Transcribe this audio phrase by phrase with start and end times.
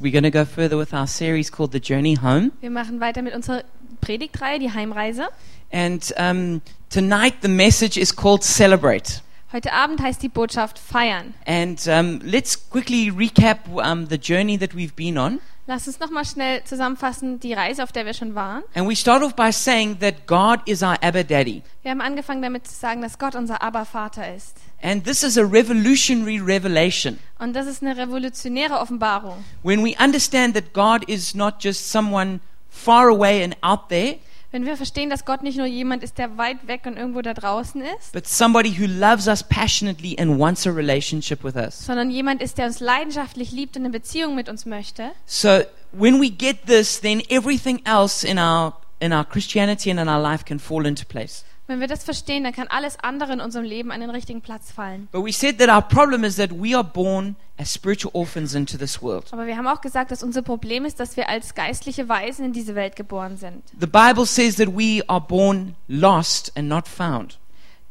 [0.00, 2.52] we're going to go further with our series called The Journey Home.
[2.60, 3.64] Wir machen weiter mit unserer
[4.00, 5.28] Predigtreihe, die Heimreise.
[5.72, 9.22] And um, tonight the message is called Celebrate.
[9.52, 11.34] Heute Abend heißt die Botschaft Feiern.
[11.46, 15.40] And um, let's quickly recap um, the journey that we've been on.
[15.66, 18.62] Lass uns nochmal schnell zusammenfassen, die Reise, auf der wir schon waren.
[18.74, 21.62] And we start off by saying that God is our Abba Daddy.
[21.82, 24.56] Wir haben angefangen damit zu sagen, dass Gott unser Abba-Vater ist.
[24.80, 27.18] And this is a revolutionary revelation.
[27.38, 29.44] Und das ist eine revolutionäre Offenbarung.
[29.62, 34.16] When we understand that God is not just someone far away and out there,
[34.50, 37.34] Wenn wir verstehen, dass Gott nicht nur jemand ist, der weit weg und irgendwo da
[37.34, 41.84] draußen ist, but somebody who loves us passionately and wants a relationship with us.
[41.84, 45.60] sondern jemand ist, der uns leidenschaftlich liebt und eine Beziehung mit uns möchte, So
[45.92, 50.20] when we get this, then everything else in our in our Christianity and in our
[50.20, 51.44] life can fall into place.
[51.68, 54.72] Wenn wir das verstehen, dann kann alles andere in unserem Leben an den richtigen Platz
[54.72, 55.06] fallen.
[55.12, 58.78] But we said that our problem is that we are born as spiritual orphans into
[58.78, 59.26] this world.
[59.32, 62.52] Aber wir haben auch gesagt, dass unser Problem ist, dass wir als geistliche Waisen in
[62.52, 63.62] diese Welt geboren sind.
[63.78, 67.38] The Bible says that we are born lost and not found.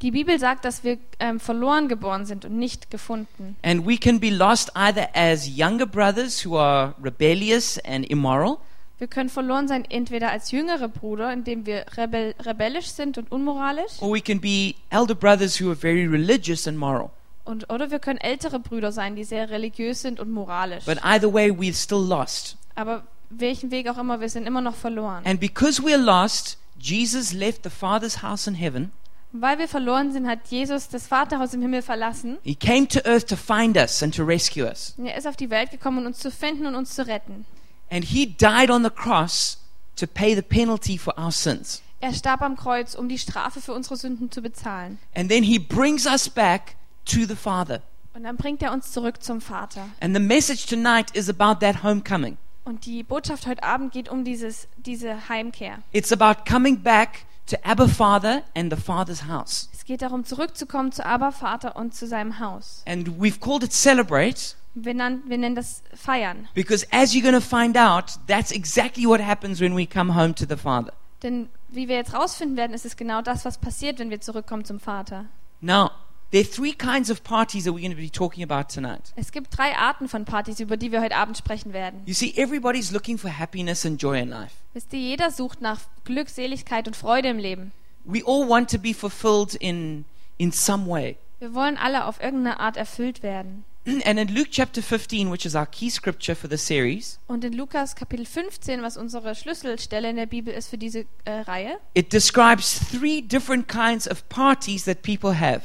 [0.02, 3.56] Die Bibel sagt, dass wir ähm, verloren geboren sind und nicht gefunden.
[3.64, 8.58] And we can be lost either as younger brothers who are rebellious and immoral,
[9.00, 14.02] Wir können verloren sein, entweder als jüngere Brüder, indem wir rebell rebellisch sind und unmoralisch,
[14.02, 17.12] or we can be elder brothers who are very religious and moral.
[17.46, 20.86] und, oder wir können ältere Brüder sein, die sehr religiös sind und moralisch.
[20.86, 22.58] But either way, we're still lost.
[22.76, 25.26] Aber welchen Weg auch immer, wir sind immer noch verloren.
[25.26, 28.92] And because we're lost, Jesus left the Father's house in heaven.
[29.34, 32.38] Und weil wir verloren sind, hat Jesus das Vaterhaus im Himmel verlassen.
[32.44, 34.96] He came to earth to find us and to rescue us.
[34.98, 37.46] Er ist auf die Welt gekommen, um uns zu finden und uns zu retten.
[37.90, 39.58] And he died on the cross
[39.98, 41.82] to pay the penalty for our sins.
[42.00, 45.00] Er starb am Kreuz, um die Strafe für unsere Sünden zu bezahlen.
[45.16, 47.82] And then he brings us back to the Father.
[48.14, 49.90] Und dann bringt er uns zurück zum Vater.
[50.00, 52.38] And the message tonight is about that homecoming.
[52.66, 55.80] Und die Botschaft heute Abend geht um dieses, diese Heimkehr.
[55.92, 59.70] It's about coming back to Abba Father and the Father's house.
[59.74, 62.84] Es geht darum, zurückzukommen zu Abba Vater und zu seinem Haus.
[62.86, 66.48] And we've called it Celebrate Wir, nan- wir nennen das Feiern.
[66.54, 70.36] because, as you're going to find out, that's exactly what happens when we come home
[70.36, 70.94] to the Father.
[71.24, 74.66] Denn wie wir jetzt rausfinden werden, ist es genau das, was passiert, wenn wir zurückkommen
[74.66, 75.26] zum Vater.
[75.62, 75.90] Now,
[76.32, 79.14] there are three kinds of parties that we're going to be talking about tonight.
[79.16, 82.02] Es gibt drei Arten von Partys, über die wir heute Abend sprechen werden.
[82.06, 84.54] You see, everybody's looking for happiness and joy in life.
[84.74, 87.72] Wisst ihr, jeder sucht nach Glückseligkeit und Freude im Leben.
[88.06, 90.06] We all want to be fulfilled in,
[90.38, 91.18] in some way.
[91.40, 93.64] Wir wollen alle auf irgendeine Art erfüllt werden.
[94.06, 97.54] And in Luke chapter 15, which is our key scripture for the series, Und in
[97.54, 102.12] Lukas Kapitel 15, was unsere Schlüsselstelle in der Bibel ist für diese äh, Reihe, it
[102.12, 105.62] describes three different kinds of parties that people have.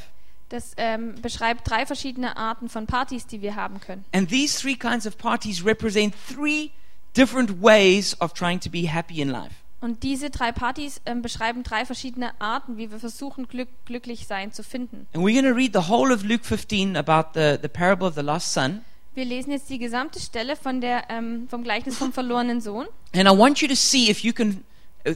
[0.50, 4.04] das ähm, beschreibt drei verschiedene Arten von Partys, die wir haben können.
[4.12, 6.70] And these three kinds of parties represent three
[7.16, 9.54] different ways of trying to be happy in life.
[9.82, 14.52] Und diese drei Partys ähm, beschreiben drei verschiedene Arten, wie wir versuchen, Glück, glücklich sein
[14.52, 15.08] zu finden.
[15.12, 18.14] And we're going to read the whole of Luke 15 about the, the parable of
[18.14, 18.82] the lost son.
[19.14, 22.86] Wir lesen jetzt die gesamte Stelle von der, ähm, vom Gleichnis vom verlorenen Sohn.
[23.12, 24.62] And I want you to see if you can,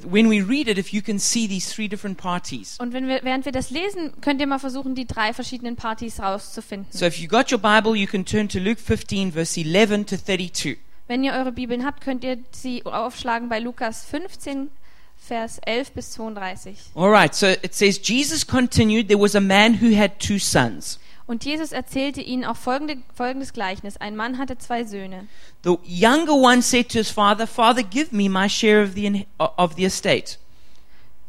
[0.02, 2.76] when we read it, if you can see these three different parties.
[2.80, 6.18] Und wenn wir, während wir das lesen, könnt ihr mal versuchen, die drei verschiedenen Partys
[6.18, 6.88] rauszufinden.
[6.90, 10.16] So if you got your Bible, you can turn to Luke 15, verse 11 to
[10.16, 10.78] 32.
[11.08, 14.70] Wenn ihr eure Bibeln habt, könnt ihr sie aufschlagen bei Lukas 15,
[15.16, 16.76] Vers 11 bis 32.
[16.94, 20.98] All right, so it says, Jesus continued, there was a man who had two sons.
[21.26, 23.96] Und Jesus erzählte ihnen auch folgende, folgendes Gleichnis.
[23.96, 25.26] Ein Mann hatte zwei Söhne.
[25.64, 29.74] The younger one said to his father, Father, give me my share of the, of
[29.74, 30.38] the estate.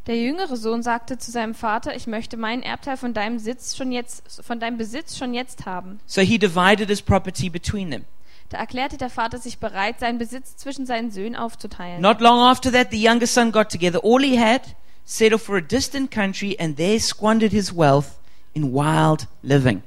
[0.06, 3.92] Der jüngere Sohn sagte zu seinem Vater, ich möchte meinen Erbteil von deinem Sitz schon
[3.92, 6.00] jetzt, von deinem Besitz schon jetzt haben.
[6.06, 8.04] So he divided his property between them.
[8.48, 12.00] Da erklärte der Vater sich bereit, seinen Besitz zwischen seinen Söhnen aufzuteilen.
[12.00, 14.62] Not long after that, the younger son got together all he had,
[15.04, 18.18] set off for a distant country, and there squandered his wealth
[18.54, 19.82] in wild living.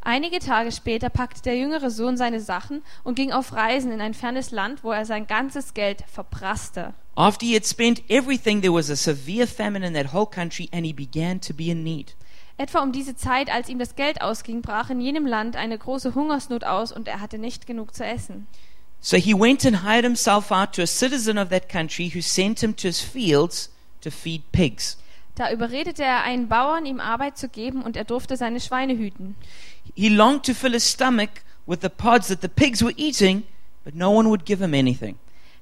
[0.00, 4.14] Einige Tage später packte der jüngere Sohn seine Sachen und ging auf Reisen in ein
[4.14, 6.94] fernes Land, wo er sein ganzes Geld verprasste.
[7.14, 10.86] After he had spent everything, there was a severe famine in that whole country, and
[10.86, 12.14] he began to be in need.
[12.58, 16.16] Etwa um diese Zeit, als ihm das Geld ausging, brach in jenem Land eine große
[16.16, 18.48] Hungersnot aus und er hatte nicht genug zu essen.
[19.00, 22.60] So he went and hired himself out to a citizen of that country who sent
[22.60, 23.70] him to his fields
[24.00, 24.98] to feed pigs.
[25.36, 29.36] Da überredete er einen Bauern, ihm Arbeit zu geben, und er durfte seine Schweine hüten.
[29.94, 31.30] He longed to fill his stomach
[31.64, 33.44] with the pods that the pigs were eating,
[33.84, 35.14] but no one would give him anything.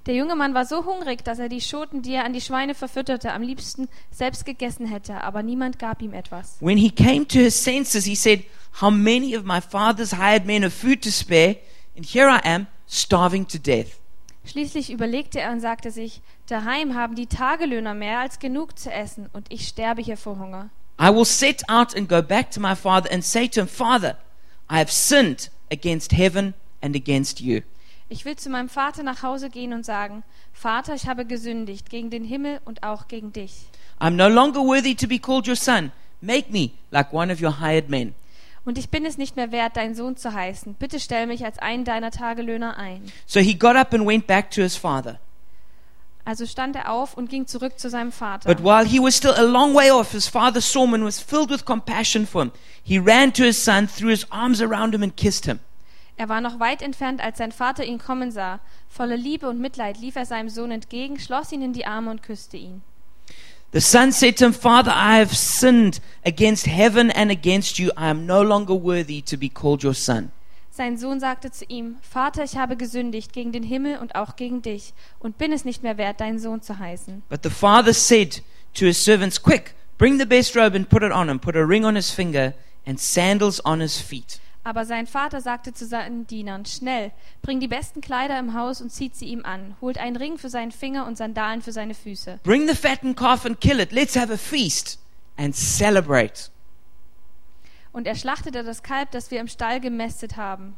[0.06, 2.74] Der junge Mann war so hungrig, dass er die Schoten, die er an die Schweine
[2.74, 6.58] verfütterte, am liebsten selbst gegessen hätte, aber niemand gab ihm etwas.
[6.60, 8.44] When he came to his senses, he said,
[8.80, 11.56] How many of my father's hired men have food to spare,
[11.96, 13.98] and here I am, starving to death.
[14.44, 19.28] Schließlich überlegte er und sagte sich, daheim haben die Tagelöhner mehr als genug zu essen
[19.32, 20.70] und ich sterbe hier vor Hunger.
[21.00, 24.16] I will set out and go back to my father and say to him, Father,
[24.70, 27.62] I have sinned against heaven and against you.
[28.08, 30.22] Ich will zu meinem Vater nach Hause gehen und sagen,
[30.52, 33.66] Vater, ich habe gesündigt gegen den Himmel und auch gegen dich.
[34.00, 35.90] I'm no longer worthy to be called your son.
[36.20, 38.14] Make me like one of your hired men.
[38.64, 40.74] Und ich bin es nicht mehr wert, dein Sohn zu heißen.
[40.74, 43.02] Bitte stell mich als einen deiner Tagelöhner ein.
[43.26, 45.18] So he got up and went back to his father.
[46.24, 48.52] Also stand er auf und ging zurück zu seinem Vater.
[48.52, 51.20] But while he was still a long way off, his father saw him and was
[51.20, 52.52] filled with compassion for him.
[52.82, 55.60] He ran to his son, threw his arms around him, and kissed him.
[56.16, 58.60] Er war noch weit entfernt, als sein Vater ihn kommen sah.
[58.88, 62.22] Voller Liebe und Mitleid lief er seinem Sohn entgegen, schloss ihn in die Arme und
[62.22, 62.82] küsste ihn.
[63.72, 67.88] The son said to him, Father, I have sinned against heaven and against you.
[67.90, 70.30] I am no longer worthy to be called your son.
[70.70, 74.62] Sein Sohn sagte zu ihm, Vater, ich habe gesündigt gegen den Himmel und auch gegen
[74.62, 77.22] dich und bin es nicht mehr wert, dein Sohn zu heißen.
[77.28, 78.42] But the father said
[78.74, 81.40] to his servants, Quick, bring the best robe and put it on him.
[81.40, 82.54] Put a ring on his finger
[82.86, 84.40] and sandals on his feet.
[84.66, 88.90] Aber sein Vater sagte zu seinen Dienern, schnell, bring die besten Kleider im Haus und
[88.90, 92.40] zieht sie ihm an, holt einen Ring für seinen Finger und Sandalen für seine Füße.
[92.42, 93.92] Bring the fattened calf and kill it.
[93.92, 94.98] Let's have a feast
[95.36, 96.50] and celebrate.
[97.92, 100.76] Und er schlachtete das Kalb, das wir im Stall gemästet haben.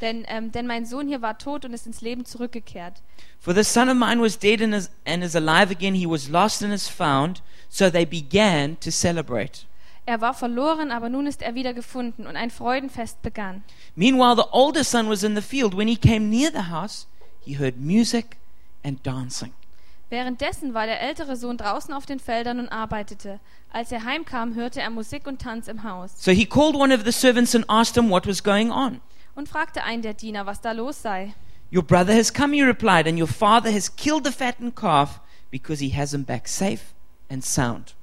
[0.00, 3.00] Denn, ähm, denn mein Sohn hier war tot und ist ins Leben zurückgekehrt.
[3.38, 5.94] For the son of mine was dead and is, and is alive again.
[5.94, 7.42] He was lost and is found.
[7.68, 9.66] So they began to celebrate.
[10.06, 13.62] Er war verloren, aber nun ist er wieder gefunden und ein Freudenfest begann.
[13.96, 15.76] Meanwhile, the older son was in the field.
[15.76, 17.06] When he came near the house,
[17.40, 18.36] he heard music
[18.84, 19.52] and dancing.
[20.10, 23.40] Währenddessen war der ältere Sohn draußen auf den Feldern und arbeitete.
[23.72, 27.04] Als er heimkam, hörte er Musik und Tanz im Haus So he called one of
[27.04, 29.00] the servants and asked him what was going on.
[29.34, 31.34] und fragte einen der Diener, was da los sei.
[31.72, 35.18] Your brother has come, he replied, and your father has killed the fattened calf
[35.50, 36.82] because he has him back safe
[37.30, 37.94] and sound.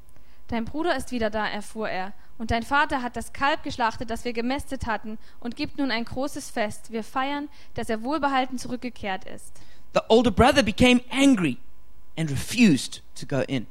[0.52, 2.12] Dein Bruder ist wieder da, erfuhr er.
[2.38, 6.04] Und dein Vater hat das Kalb geschlachtet, das wir gemästet hatten, und gibt nun ein
[6.04, 6.92] großes Fest.
[6.92, 9.54] Wir feiern, dass er wohlbehalten zurückgekehrt ist.
[9.94, 11.58] The older brother became angry
[12.18, 13.66] and refused to go in.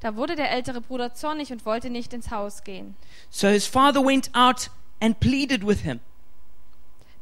[0.00, 2.96] Da wurde der ältere Bruder zornig und wollte nicht ins Haus gehen.
[3.28, 6.00] So his father went out and pleaded with him.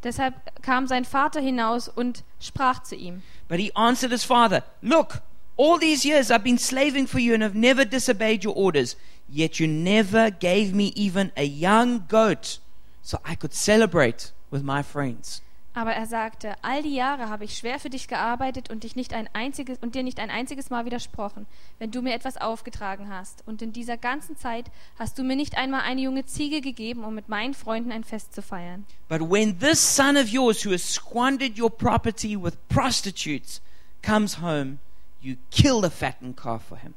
[0.05, 3.23] Deshalb kam sein Vater hinaus und sprach zu ihm.
[3.49, 5.23] But he answered his father, Look,
[5.61, 8.97] all these years I've been slaving for you and have never disobeyed your orders,
[9.29, 12.59] yet you never gave me even a young goat
[13.03, 15.43] so I could celebrate with my friends.
[15.73, 19.15] Aber er sagte, all die Jahre habe ich schwer für dich gearbeitet und dich nicht
[19.15, 21.47] ein einziges und dir nicht ein einziges Mal widersprochen,
[21.79, 23.47] wenn du mir etwas aufgetragen hast.
[23.47, 24.67] Und in dieser ganzen Zeit
[24.99, 28.35] hast du mir nicht einmal eine junge Ziege gegeben, um mit meinen Freunden ein Fest
[28.35, 28.85] zu feiern.
[29.09, 33.61] But when this son of yours who has squandered your property with prostitutes
[34.03, 34.79] comes home,
[35.23, 36.95] you kill the fattened calf for him.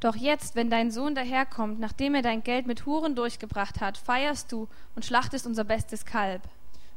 [0.00, 4.52] Doch jetzt, wenn dein Sohn daherkommt, nachdem er dein Geld mit Huren durchgebracht hat, feierst
[4.52, 6.42] du und schlachtest unser bestes Kalb.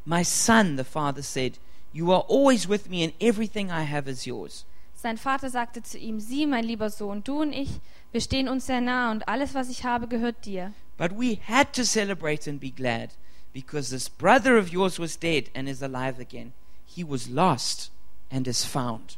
[0.06, 1.59] My son, the father said,
[1.94, 4.65] you are always with me and everything I have is yours.
[4.95, 7.80] Sein Vater sagte zu ihm, sieh, mein lieber Sohn, du und ich,
[8.12, 10.74] wir stehen uns sehr nah und alles, was ich habe, gehört dir.
[10.98, 13.09] But we had to celebrate and be glad
[13.51, 16.53] because this brother of yours was dead and is alive again.
[16.86, 17.92] He was lost
[18.29, 19.17] and is found.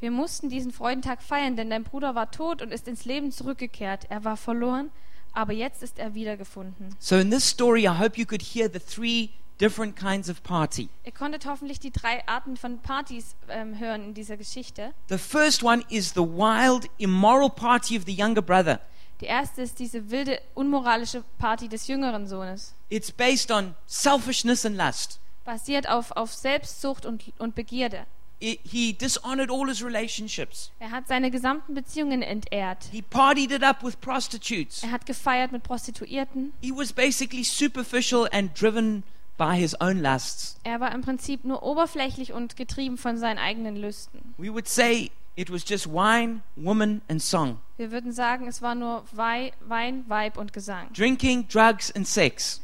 [0.00, 4.06] Wir mussten diesen Freudentag feiern, denn dein Bruder war tot und ist ins Leben zurückgekehrt.
[4.08, 4.90] Er war verloren,
[5.34, 6.96] aber jetzt ist er wiedergefunden.
[6.98, 9.28] So in this story, I hope you could hear the three
[9.60, 10.88] different kinds of party.
[11.04, 14.94] Ihr konntet hoffentlich die drei Arten von Partys ähm, hören in dieser Geschichte.
[15.10, 18.80] The first one is the wild, immoral party of the younger brother.
[19.20, 22.74] Die erste ist diese wilde, unmoralische Party des jüngeren Sohnes.
[22.88, 25.20] It's based on selfishness and lust.
[25.44, 28.06] Basiert auf, auf Selbstsucht und, und Begierde.
[28.40, 30.72] He dishonored all his relationships.
[30.80, 32.88] Er hat seine gesamten Beziehungen entehrt.
[32.90, 34.82] He partied it up with prostitutes.
[34.82, 36.52] Er hat gefeiert mit Prostituierten.
[36.62, 39.02] He was basically superficial and driven
[39.36, 40.58] by his own lusts.
[40.64, 44.34] Er war im Prinzip nur oberflächlich und getrieben von seinen eigenen Lüsten.
[44.38, 47.58] We would say it was just wine, woman, and song.
[47.76, 50.90] Wir würden sagen, es war nur Wei Wein, Weib und Gesang.
[50.94, 52.62] Drinking, drugs, and sex.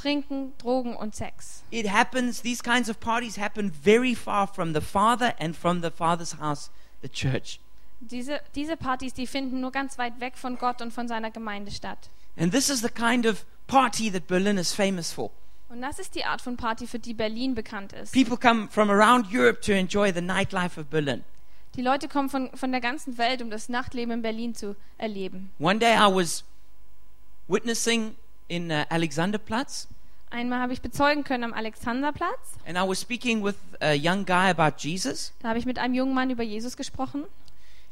[0.00, 1.62] Trinken, Drogen und Sex.
[1.70, 5.90] It happens, these kinds of parties happen very far from the Father and from the
[5.90, 6.70] Father's house,
[7.02, 7.60] the church.
[8.00, 11.70] Diese, diese Partys, die finden nur ganz weit weg von Gott und von seiner Gemeinde
[11.70, 12.08] statt.
[12.38, 15.30] And this is the kind of party that Berlin is famous for.
[15.68, 18.12] Und das ist die Art von Party, für die Berlin bekannt ist.
[18.12, 21.24] People come from around Europe to enjoy the nightlife of Berlin.
[21.76, 25.50] Die Leute kommen von, von der ganzen Welt, um das Nachtleben in Berlin zu erleben.
[25.60, 26.42] One day I was
[27.46, 28.16] witnessing
[28.50, 29.88] in uh, Alexanderplatz,
[30.32, 32.54] Einmal habe ich bezeugen können am Alexanderplatz.
[32.66, 35.32] and I was speaking with a young guy about Jesus.
[35.40, 37.24] Da habe ich mit einem jungen Mann über Jesus gesprochen.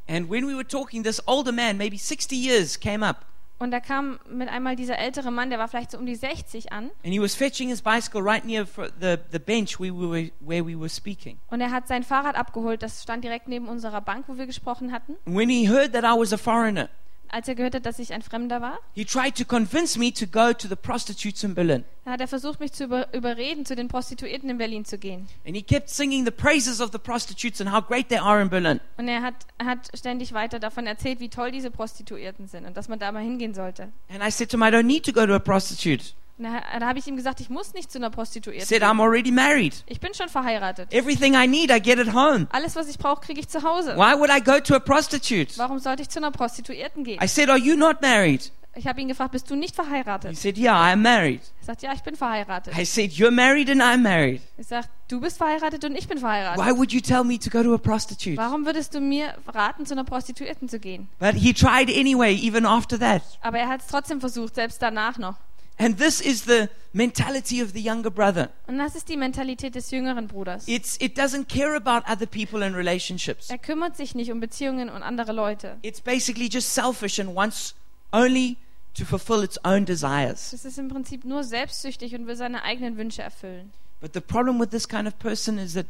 [0.08, 3.24] And when we were talking, this older man, maybe 60 years, came up
[3.58, 6.72] Und da kam mit einmal dieser ältere Mann, der war vielleicht so um die 60
[6.72, 6.90] an.
[7.04, 9.40] and he was fetching his bicycle right the, the
[9.80, 11.38] we, were, where we were speaking.
[11.50, 12.82] Und er hat sein Fahrrad abgeholt.
[12.82, 15.16] Das stand direkt neben unserer Bank, wo wir gesprochen hatten.
[15.24, 16.88] When he heard that I was a foreigner,
[17.30, 20.26] Als er gehört hat, dass ich ein Fremder war, he tried to convince me to
[20.26, 21.85] go to the prostitutes in Berlin.
[22.06, 25.28] hat er versucht, mich zu über überreden, zu den Prostituierten in Berlin zu gehen.
[25.47, 28.49] And he kept singing the praises of the prostitutes and how great they are in
[28.49, 28.80] Berlin.
[28.97, 32.88] Und er hat, hat ständig weiter davon erzählt, wie toll diese Prostituierten sind und dass
[32.88, 33.92] man da mal hingehen sollte.
[34.08, 36.14] And I said to him, I don't need to go to a prostitute.
[36.38, 38.66] Und da, habe ich ihm gesagt, ich muss nicht zu einer He Prostituierten.
[38.66, 38.83] said.
[38.83, 39.83] I'm already married.
[39.87, 40.92] Ich bin schon verheiratet.
[40.92, 42.47] Everything I need, I get at home.
[42.50, 43.97] Alles, was ich brauche, kriege ich zu Hause.
[43.97, 45.59] Why would I go to a prostitute?
[45.59, 47.21] Warum sollte ich zu einer Prostituierten gehen?
[47.23, 48.52] I said, Are you not married?
[48.75, 50.37] Ich habe ihn gefragt, bist du nicht He verheiratet?
[50.37, 51.40] said, Yeah, I am married.
[51.62, 52.78] Er sagt, ja, ich bin verheiratet.
[52.78, 54.40] I said, You're married and I'm married.
[54.57, 56.64] Ich sage, du bist verheiratet und ich bin verheiratet.
[56.64, 58.37] Why would you tell me to go to a prostitute?
[58.37, 61.09] Warum würdest du mir raten, zu einer Prostituierten zu gehen?
[61.18, 63.23] But he tried anyway, even after that.
[63.40, 65.35] Aber er hat es trotzdem versucht, selbst danach noch.
[65.78, 68.50] And this is the mentality of the younger brother.
[68.66, 70.66] Und das ist die Mentalität des jüngeren Bruders.
[70.66, 73.49] It's, it doesn't care about other people and relationships.
[73.49, 75.76] Er kümmert sich nicht um Beziehungen und andere Leute.
[75.82, 77.75] It's basically just selfish and wants
[78.12, 78.56] only
[78.94, 80.52] to fulfill its own desires.
[80.52, 83.73] Es ist im Prinzip nur selbstsüchtig und will seine eigenen Wünsche erfüllen.
[84.00, 85.87] But the problem with this kind of person is that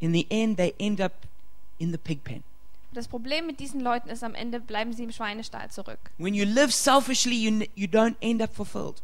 [0.00, 1.12] in the end they end up
[1.78, 2.42] in the pig pen.
[2.92, 5.98] Das Problem mit diesen Leuten ist, am Ende bleiben sie im Schweinestall zurück.
[6.16, 9.02] When you live selfishly, you, you don't end up fulfilled.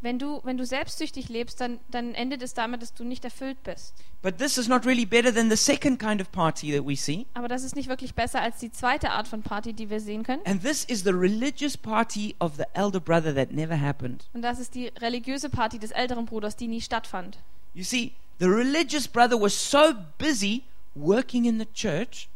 [0.00, 3.62] Wenn du, wenn du selbstsüchtig lebst, dann, dann endet es damit, dass du nicht erfüllt
[3.64, 3.94] bist.
[4.22, 7.26] But this is not really better than the second kind of party that we see.
[7.34, 10.22] Aber das ist nicht wirklich besser als die zweite Art von Party, die wir sehen
[10.22, 10.42] können.
[10.46, 14.28] And this is the religious party of the elder brother that never happened.
[14.32, 17.38] Und das ist die religiöse Party des älteren Bruders, die nie stattfand.
[17.74, 20.62] You see, the religious brother was so busy
[20.94, 22.28] working in the church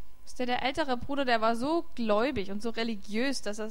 [0.42, 3.70] ihr, Der ältere Bruder, der war so gläubig und so religiös, dass er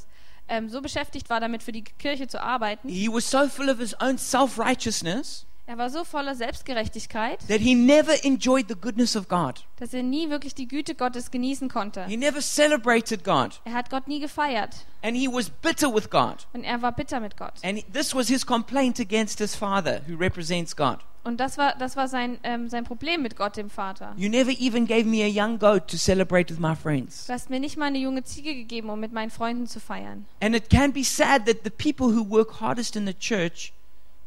[0.52, 2.90] ähm, so beschäftigt war, damit für die Kirche zu arbeiten.
[2.90, 7.62] He was so full of his own self righteousness Er war so voller Selbstgerechtigkeit, that
[7.62, 9.64] he never enjoyed the goodness of God.
[9.78, 12.06] dass er nie wirklich die Güte Gottes genießen konnte.
[12.08, 13.62] He never celebrated God.
[13.64, 16.46] Er hat Gott nie gefeiert And he was bitter with God.
[16.54, 17.54] und er war bitter mit Gott.
[17.64, 21.00] And this was his complaint against his father, who represents God.
[21.24, 24.14] Und das war, das war sein, ähm, sein Problem mit Gott, dem Vater.
[24.18, 27.28] You never even gave me a young goat to celebrate with my friends.
[27.28, 30.26] Du hast mir nicht mal eine junge Ziege gegeben, um mit meinen Freunden zu feiern.
[30.42, 33.72] And it can be sad that the people who work hardest in the church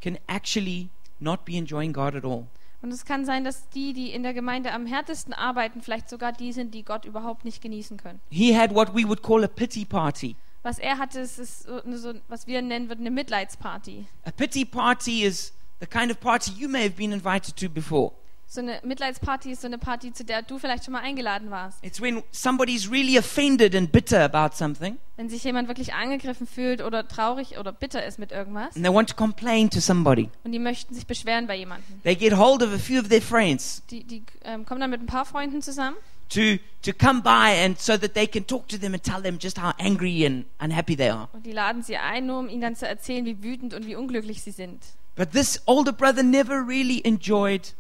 [0.01, 2.47] can actually not be enjoying God at all.
[2.81, 6.33] Und es kann sein, dass die, die in der Gemeinde am härtesten arbeiten, vielleicht sogar
[6.33, 8.21] die sind, die Gott überhaupt nicht genießen können.
[8.31, 10.37] He had what we would call a pity party.
[10.63, 14.07] Was er hatte, ist, ist so, was wir nennen würden, eine Mitleidsparty.
[14.25, 15.53] A pity party is
[15.85, 18.13] the kind of party you may have been invited to before.
[18.47, 21.79] So eine Mitleidsparty ist so eine Party, zu der du vielleicht schon mal eingeladen warst.
[21.85, 26.81] It's when somebody's really offended and bitter about something Wenn sich jemand wirklich angegriffen fühlt
[26.83, 30.31] oder traurig oder bitter ist mit irgendwas and they want to complain to somebody.
[30.45, 32.01] und die möchten sich beschweren bei jemandem.
[32.05, 35.01] They get hold of a few of their friends Die, die ähm, kommen dann mit
[35.01, 35.97] ein paar Freunden zusammen
[36.29, 36.41] to,
[36.83, 39.61] to come by and so that they can talk to them and tell them just
[39.61, 41.29] how angry and unhappy they are.
[41.33, 43.97] und die laden sie ein, nur um ihnen dann zu erzählen, wie wütend und wie
[43.97, 44.81] unglücklich sie sind.
[45.17, 47.73] But this older brother never really enjoyed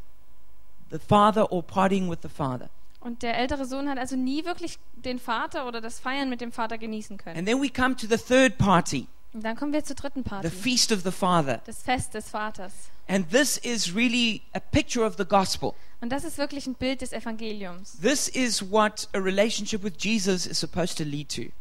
[0.90, 2.70] the father or partying with the father.
[3.00, 6.52] Und der ältere Sohn hat also nie wirklich den Vater oder das Feiern mit dem
[6.52, 7.36] Vater genießen können.
[7.36, 10.28] And then we come to the third party, Und dann kommen wir zur dritten the
[10.30, 11.60] Party, feast of the father.
[11.66, 12.72] das Fest des Vaters.
[13.08, 15.74] And this is really a picture of the gospel.
[16.00, 17.98] Und das ist wirklich ein Bild des Evangeliums.
[18.00, 21.52] This is what a relationship with Jesus is supposed to lead to.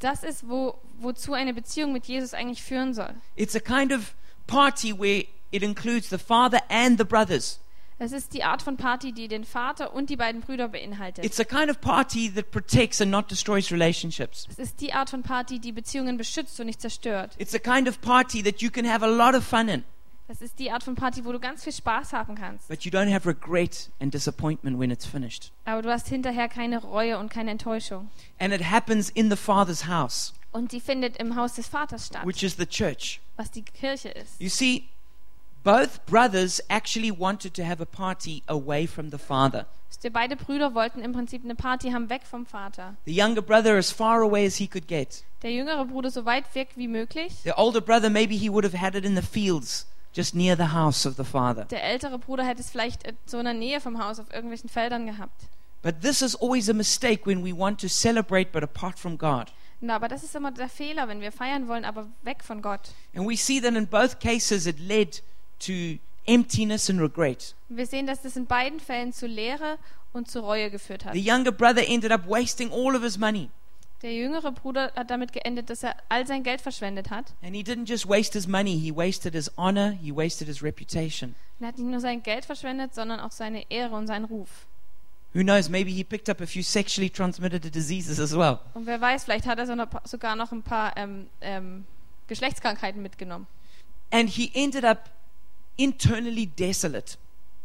[0.00, 3.14] Das ist, wo, wozu eine Beziehung mit Jesus eigentlich führen soll.
[3.36, 4.14] It's a kind of
[4.52, 7.58] party where it includes the father and the brothers.
[7.98, 11.24] Es ist die Art von Party, die den Vater und die beiden Brüder beinhaltet.
[11.24, 14.46] It's a kind of party that protects and not destroys relationships.
[14.50, 17.34] Es ist die Art von Party, die Beziehungen beschützt und nicht zerstört.
[17.38, 19.84] It's a kind of party that you can have a lot of fun in,
[20.26, 22.66] Das ist die Art von Party, wo du ganz viel Spaß haben kannst.
[22.68, 25.52] but you don't have regret and disappointment when it's finished.
[25.64, 28.10] Aber du hast hinterher keine Reue und keine Enttäuschung.
[28.40, 32.26] And it happens in the Father's house, Und die findet im Haus des Vaters statt,
[32.26, 33.20] which is the church.
[33.36, 34.40] was die Kirche ist.
[34.40, 34.88] You see,
[35.64, 39.66] both brothers actually wanted to have a party away from the Father.
[40.12, 42.96] Beide Brüder wollten im Prinzip eine Party haben, weg vom Vater.
[43.04, 45.22] The younger brother as far away as he could get.
[45.42, 47.32] Der jüngere Bruder so weit weg wie möglich.
[47.44, 50.72] The older brother, maybe he would have had it in the fields just near the
[50.72, 51.64] house of the Father.
[51.66, 55.06] Der ältere Bruder hätte es vielleicht so in der Nähe vom Haus auf irgendwelchen Feldern
[55.06, 55.48] gehabt.
[55.82, 59.52] But this is always a mistake when we want to celebrate but apart from God.
[59.84, 62.92] Na, aber das ist immer der Fehler, wenn wir feiern wollen, aber weg von Gott.
[63.16, 65.22] And we see that in both cases it led
[65.58, 67.56] to emptiness and regret.
[67.68, 69.78] Wir sehen, dass das in beiden Fällen zu Leere
[70.12, 71.14] und zu Reue geführt hat.
[71.14, 73.50] The younger brother ended up wasting all of his money.
[74.02, 77.32] Der jüngere Bruder hat damit geendet, dass er all sein Geld verschwendet hat.
[77.42, 81.34] And he didn't just waste his money, he wasted his honor, he wasted his reputation.
[81.58, 84.66] Er hat nicht nur sein Geld verschwendet, sondern auch seine Ehre und seinen Ruf.
[85.34, 88.60] Who knows, maybe he picked up a few sexually transmitted diseases as well.
[88.74, 89.66] Und wer weiß, vielleicht hat er
[90.04, 91.86] sogar noch ein paar ähm, ähm,
[92.28, 93.46] Geschlechtskrankheiten mitgenommen.
[94.10, 95.10] And he ended up
[95.76, 97.16] internally desolate.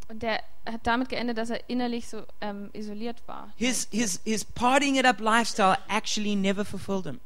[0.10, 3.52] Und der hat damit geendet, dass er innerlich so ähm, isoliert war.
[3.58, 7.20] His, his, his partying it up lifestyle actually never fulfilled him.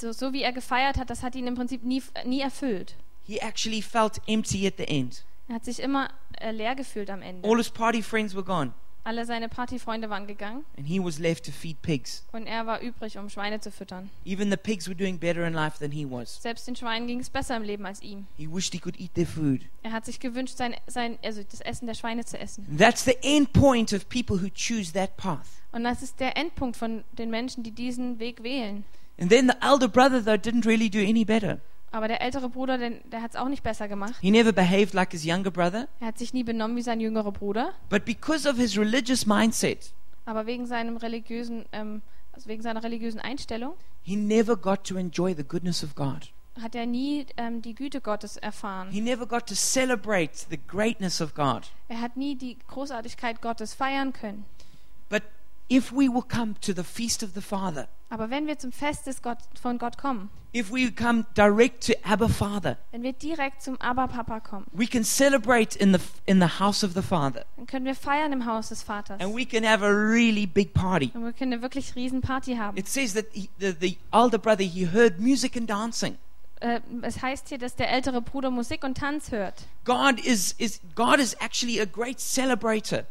[0.00, 2.94] So, so wie er gefeiert hat, das hat ihn im Prinzip nie, nie erfüllt.
[3.26, 5.24] He actually felt empty at the end.
[5.48, 7.48] Er hat sich immer äh, leer gefühlt am Ende.
[7.48, 8.72] All his party friends were gone,
[9.04, 12.24] Alle seine Partyfreunde waren gegangen and he was left to feed pigs.
[12.32, 14.08] und er war übrig, um Schweine zu füttern.
[14.24, 16.40] Even the pigs were doing better in life than he was.
[16.42, 18.26] Selbst den Schweinen ging es besser im Leben als ihm.
[18.36, 19.60] He wished he could eat their food.
[19.82, 22.66] Er hat sich gewünscht, sein, sein, also das Essen der Schweine zu essen.
[22.78, 25.46] That's the end point of people who choose that path.
[25.72, 28.84] Und das ist der Endpunkt von den Menschen, die diesen Weg wählen.
[29.20, 31.60] And then the elder brother, though, didn't really do any better.
[31.94, 34.16] Aber der ältere Bruder, der, der hat es auch nicht besser gemacht.
[34.20, 35.86] He never behaved like his younger brother.
[36.00, 37.72] Er hat sich nie benommen wie sein jüngerer Bruder.
[37.88, 39.92] But because of his religious mindset,
[40.24, 45.36] Aber wegen seinem religiösen, ähm, also wegen seiner religiösen Einstellung he never got to enjoy
[45.36, 46.32] the goodness of God.
[46.60, 48.90] hat er nie ähm, die Güte Gottes erfahren.
[48.90, 51.70] He never got to celebrate the greatness of God.
[51.88, 54.44] Er hat nie die Großartigkeit Gottes feiern können.
[55.08, 55.22] But
[55.70, 59.06] if we will come to the feast of the Father, Aber wenn wir zum Fest
[59.06, 63.62] des Gott, von Gott kommen, if we come direct to Abba Father, wenn wir direkt
[63.62, 67.44] zum Abba Papa kommen, we can celebrate in the in the house of the Father,
[67.56, 69.20] dann können wir feiern im Haus des Vaters.
[69.20, 71.10] and we can have a really big party.
[71.14, 72.76] Und wir können eine wirklich riesen Party haben.
[72.76, 76.18] It says that he, the, the older brother he heard music and dancing.
[76.60, 79.66] Äh, es heißt hier, dass der ältere Bruder Musik und Tanz hört.
[79.84, 83.04] God is is God is actually a great celebrator.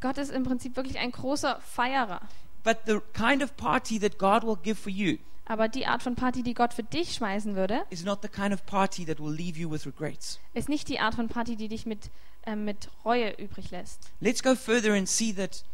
[0.00, 2.20] Gott ist im Prinzip wirklich ein großer Feierer.
[2.62, 6.14] But the kind of party that God will give for you Aber die Art von
[6.14, 9.34] Party, die Gott für dich schmeißen würde, is not the kind of party that will
[9.34, 10.38] leave you with regrets.
[10.54, 12.10] ist nicht die Art von Party, die dich mit,
[12.46, 14.10] ähm, mit Reue übrig lässt.
[14.20, 15.64] Let's go further and see that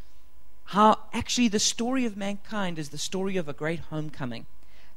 [0.74, 4.46] how actually the story of mankind is the story of a great homecoming.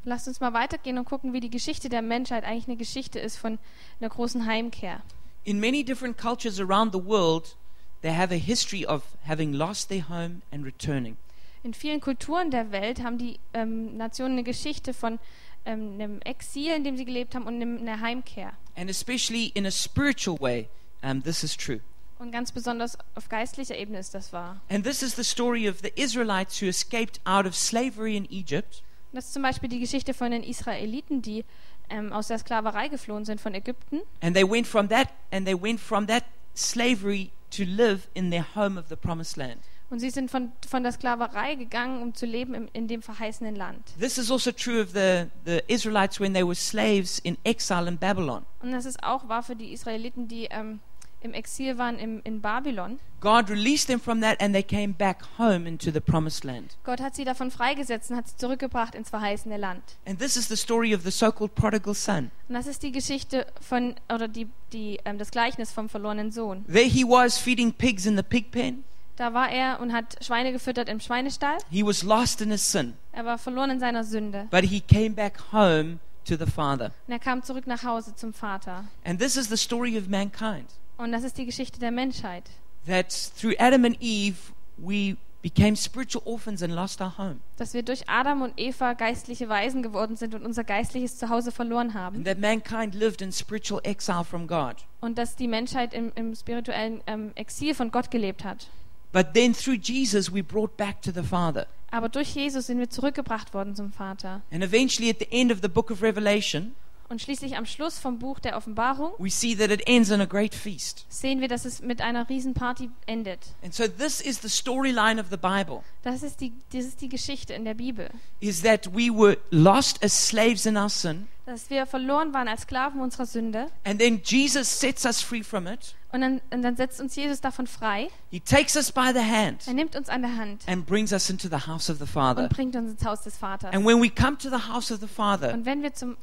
[0.06, 3.36] Lasst uns mal weitergehen und gucken, wie die Geschichte der Menschheit eigentlich eine Geschichte ist
[3.36, 3.60] von
[4.00, 5.02] einer großen Heimkehr.
[5.44, 7.58] In many different cultures around the world,
[8.02, 11.18] they have a history of having lost their home and returning.
[11.64, 15.20] In vielen Kulturen der Welt haben die ähm, Nationen eine Geschichte von
[15.66, 18.54] ähm, einem Exil, in dem sie gelebt haben, und einem, einer Heimkehr.
[18.78, 20.70] And especially in a spiritual way,
[21.04, 21.82] um, this is true.
[22.18, 24.62] Und ganz besonders auf geistlicher Ebene ist das wahr.
[24.70, 28.84] And this is the story of the Israelites who escaped out of slavery in Egypt
[29.12, 31.44] Und das ist zum Beispiel die Geschichte von den Israeliten, die
[31.90, 34.02] ähm, aus der Sklaverei geflohen sind von Ägypten.
[34.22, 36.24] and they went from that and they went from that
[36.56, 39.60] slavery to live in their home of the promised land.
[39.90, 43.56] Und sie sind von, von der Sklaverei gegangen, um zu leben im, in dem verheißenen
[43.56, 43.94] Land.
[44.00, 47.98] This is also true of the, the Israelites when they were slaves in exile in
[47.98, 48.46] Babylon.
[48.62, 50.80] Und das ist auch wahr für die Israeliten, die ähm,
[51.22, 53.00] im Exil waren im, in Babylon.
[53.20, 56.78] God released them from that and they came back home into the promised land.
[56.84, 59.84] Gott hat sie davon freigesetzt und hat sie zurückgebracht ins verheißene Land.
[60.06, 62.32] And this is the story of the so called prodigal son.
[62.48, 66.66] Und das ist die Geschichte von, oder die, die, ähm, das Gleichnis vom verlorenen Sohn.
[66.68, 68.84] There he was feeding pigs in the pig pen.
[69.18, 71.58] Da war er und hat Schweine gefüttert im Schweinestall.
[71.70, 74.48] He was lost in his sin, Er war verloren in seiner Sünde.
[74.50, 76.94] but he came back home to the Father.
[77.06, 78.86] Und er kam zurück nach Hause zum Vater.
[79.04, 80.68] And this is the story of mankind.
[81.00, 82.44] Und das ist die Geschichte der Menschheit.
[82.86, 83.10] That
[83.40, 84.36] through Adam and Eve,
[84.76, 87.38] we became spiritual orphans and lost our home.
[87.56, 91.94] Dass wir durch Adam und Eva geistliche Waisen geworden sind und unser geistliches Zuhause verloren
[91.94, 92.18] haben.
[92.18, 94.76] And that mankind lived in spiritual exile from God.
[95.00, 98.70] Und dass die Menschheit im, im spirituellen ähm, Exil von Gott gelebt hat.
[99.14, 101.66] But then through Jesus, we brought back to the Father.
[101.92, 104.42] Aber durch Jesus sind wir zurückgebracht worden zum Vater.
[104.52, 106.76] And eventually, at the end of the book of Revelation,
[107.10, 110.26] Und schließlich am Schluss vom Buch der Offenbarung we see that it ends in a
[110.26, 111.06] great feast.
[111.10, 113.40] sehen wir, dass es mit einer Riesenparty endet.
[113.64, 117.10] And so, this is the storyline of the Bible Das ist die, das ist die
[117.10, 118.10] Geschichte in der Bibel.
[118.42, 122.62] is that we were lost as slaves in our sin, Dass wir verloren waren als
[122.62, 123.68] Sklaven unserer Sünde.
[123.84, 125.96] and then Jesus sets us free from it.
[126.12, 128.10] Und dann, und dann setzt uns Jesus davon frei.
[128.32, 131.30] He takes us by the hand Er nimmt uns an der Hand and brings us
[131.30, 132.44] into the house of the Father.
[132.44, 133.74] und bringt uns ins Haus des Vaters.
[133.74, 136.18] And when we come to the house of the Father, Und wenn wir zum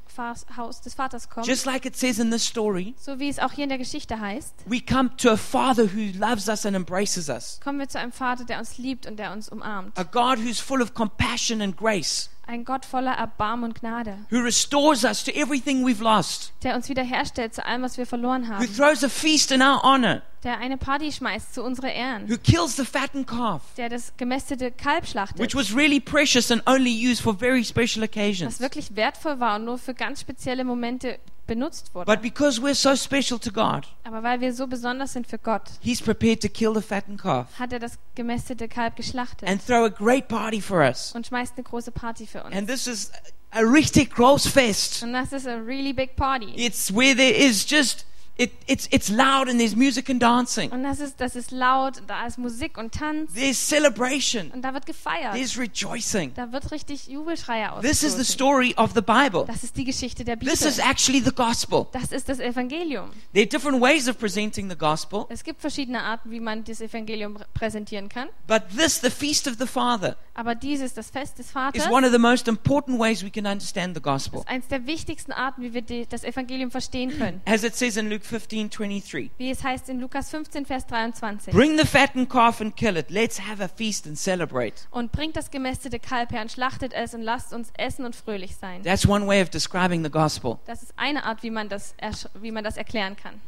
[0.56, 3.52] Haus des Vaters kommen, just like it says in this story, so wie es auch
[3.52, 7.28] hier in der Geschichte heißt, we come to a Father who loves us and embraces
[7.28, 9.96] us, kommen wir zu einem Vater, der uns liebt und der uns umarmt.
[9.98, 12.28] a God who's full of compassion and grace.
[12.48, 16.88] Ein Gott voller Erbarmen und Gnade, who restores us to everything we've lost, der uns
[16.88, 20.58] wiederherstellt zu allem, was wir verloren who haben, throws a feast in our honor, der
[20.58, 25.08] eine Party schmeißt zu unserer Ehren, who kills the fattened calf, der das gemästete Kalb
[25.08, 28.60] schlachtet, which was really precious and only used for very special was occasions.
[28.60, 32.10] wirklich wertvoll war und nur für ganz spezielle Momente benutzt wurde.
[32.10, 35.62] But because we're so special to God, Aber weil wir so besonders sind für Gott,
[35.80, 39.84] He's prepared to kill the fattened calf hat er das gemästete Kalb geschlachtet and throw
[39.84, 41.12] a great party for us.
[41.14, 42.54] und schmeißt eine große Party für uns.
[42.54, 43.10] And this is
[43.52, 45.02] a richtig Großfest.
[45.04, 46.52] Und das ist a really big party.
[46.56, 48.04] It's where there is just
[48.38, 50.70] it, it's it's loud and there's music and dancing.
[50.70, 54.50] Und das ist, das ist laut, da ist Musik und Tanz There's celebration.
[54.52, 55.34] und da wird gefeiert.
[55.34, 56.32] There's rejoicing.
[56.34, 58.24] Da wird richtig Jubelschreie This is the ausgestoßen.
[58.24, 59.44] story of the Bible.
[59.46, 60.52] Das ist die Geschichte der Bibel.
[60.52, 61.86] This is actually the gospel.
[61.92, 63.10] Das ist das Evangelium.
[63.32, 66.80] There are different ways of presenting the gospel, Es gibt verschiedene Arten, wie man das
[66.80, 68.28] Evangelium präsentieren kann.
[68.46, 72.06] but this, the feast of the Father, Aber dieses, das Fest des Vaters, is one
[72.06, 74.40] of the most important ways we can understand the gospel.
[74.40, 77.40] ist eines der wichtigsten Arten, wie wir die, das Evangelium verstehen können.
[77.46, 79.30] As it says in Luke 15 23.
[79.38, 81.54] Wie es heißt in Lukas 15, Vers 23.
[81.54, 83.10] Bring the fattened calf and kill it.
[83.10, 84.74] Let's have a feast and celebrate.
[84.90, 88.56] Und bringt das gemästete Kalb her und schlachtet es und lasst uns essen und fröhlich
[88.56, 88.82] sein.
[88.82, 90.58] That's one way of describing the gospel.
[90.66, 91.94] Das ist eine Art, wie man das,
[92.40, 93.40] wie man das erklären kann.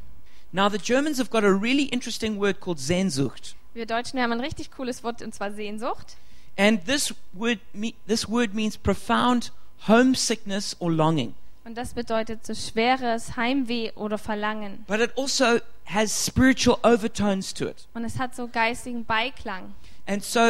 [0.51, 3.55] Now, the Germans have got a really interesting word called Sehnsucht.
[3.75, 6.17] Wir Deutschen haben ein richtig cooles Wort, und zwar Sehnsucht.
[6.57, 7.59] And this word,
[8.07, 9.53] this word means profound
[9.87, 11.35] homesickness or longing.
[11.69, 14.87] Und das bedeutet so schweres Heimweh oder Verlangen.
[14.87, 17.87] But it also has spiritual overtones to it.
[17.93, 19.75] Und es hat so geistigen Beiklang.
[20.07, 20.41] And so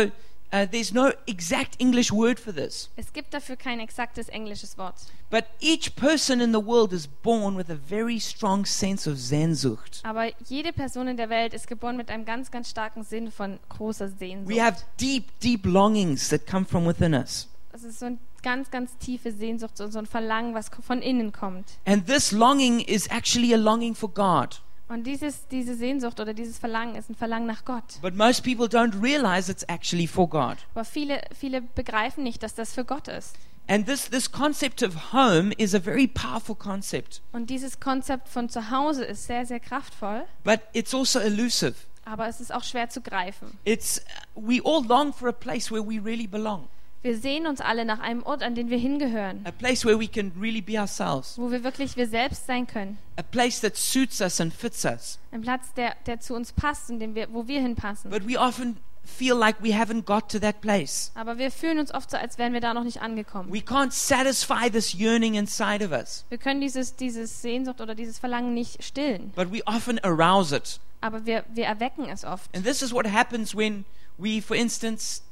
[0.53, 2.89] uh, there's no exact English word for this.
[2.95, 4.95] Es gibt dafür kein exaktes englisches Wort.
[5.29, 10.01] But each person in the world is born with a very strong sense of Sehnsucht.
[10.05, 13.59] Aber jede Person in der Welt ist geboren mit einem ganz, ganz starken Sinn von
[13.71, 14.57] großer Sehnsucht.
[14.57, 17.49] We have deep, deep longings that come from within us.
[17.73, 21.33] Es ist so eine ganz, ganz tiefe Sehnsucht, so so ein Verlangen, was von innen
[21.33, 21.67] kommt.
[21.85, 24.61] And this longing is actually a longing for God.
[24.89, 28.01] Und dieses, diese Sehnsucht oder dieses Verlangen ist ein Verlangen nach Gott.
[28.01, 30.57] But most people don't realize it's actually for God.
[30.75, 33.35] Aber viele, viele begreifen nicht, dass das für Gott ist.
[33.71, 38.49] And this, this concept of home is a very powerful concept, Und dieses Konzept von
[38.49, 41.75] zu Hause ist sehr, sehr kraftvoll, but it's also elusive.
[42.07, 43.59] aber es ist auch schwer zu greifen.
[43.65, 44.01] It's,
[44.35, 46.67] we all long for a place where we really belong,
[47.03, 50.09] Wir sehen uns alle nach einem Ort, an den wir hingehören, a place where we
[50.09, 52.99] can really be ourselves, wo wir wirklich wir selbst sein können.
[53.17, 55.19] a place that suits us and fits us.
[55.31, 58.11] Ein Platz, der, der zu uns passt und dem wir, wo wir hinpassen.
[58.11, 61.13] But we often feel like we haven't got to that place.
[61.15, 63.53] Aber wir fühlen uns oft so, als wären wir da noch nicht angekommen.
[63.53, 68.19] We can't satisfy this yearning inside of us, Wir können dieses, dieses Sehnsucht oder dieses
[68.19, 70.81] Verlangen nicht stillen, but we often arouse it.
[71.01, 72.55] aber wir, wir erwecken es oft.
[72.57, 73.85] And this is what happens when
[74.19, 75.23] we, for instance,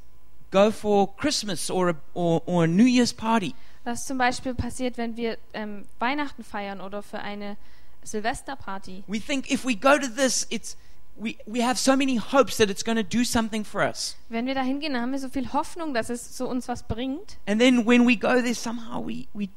[0.51, 3.53] go for Christmas or a, or, or a New Year's party.
[3.83, 7.57] Was zum Beispiel passiert, wenn wir ähm, Weihnachten feiern oder für eine
[8.03, 9.03] Silvesterparty.
[9.07, 10.77] We think if we go to this, it's
[11.19, 14.15] we, we have so many hopes that it's going to do something for us.
[14.29, 16.83] Wenn wir da hingehen, dann haben wir so viel Hoffnung, dass es so uns was
[16.83, 17.37] bringt.
[17.45, 19.49] And then when we go there, somehow we we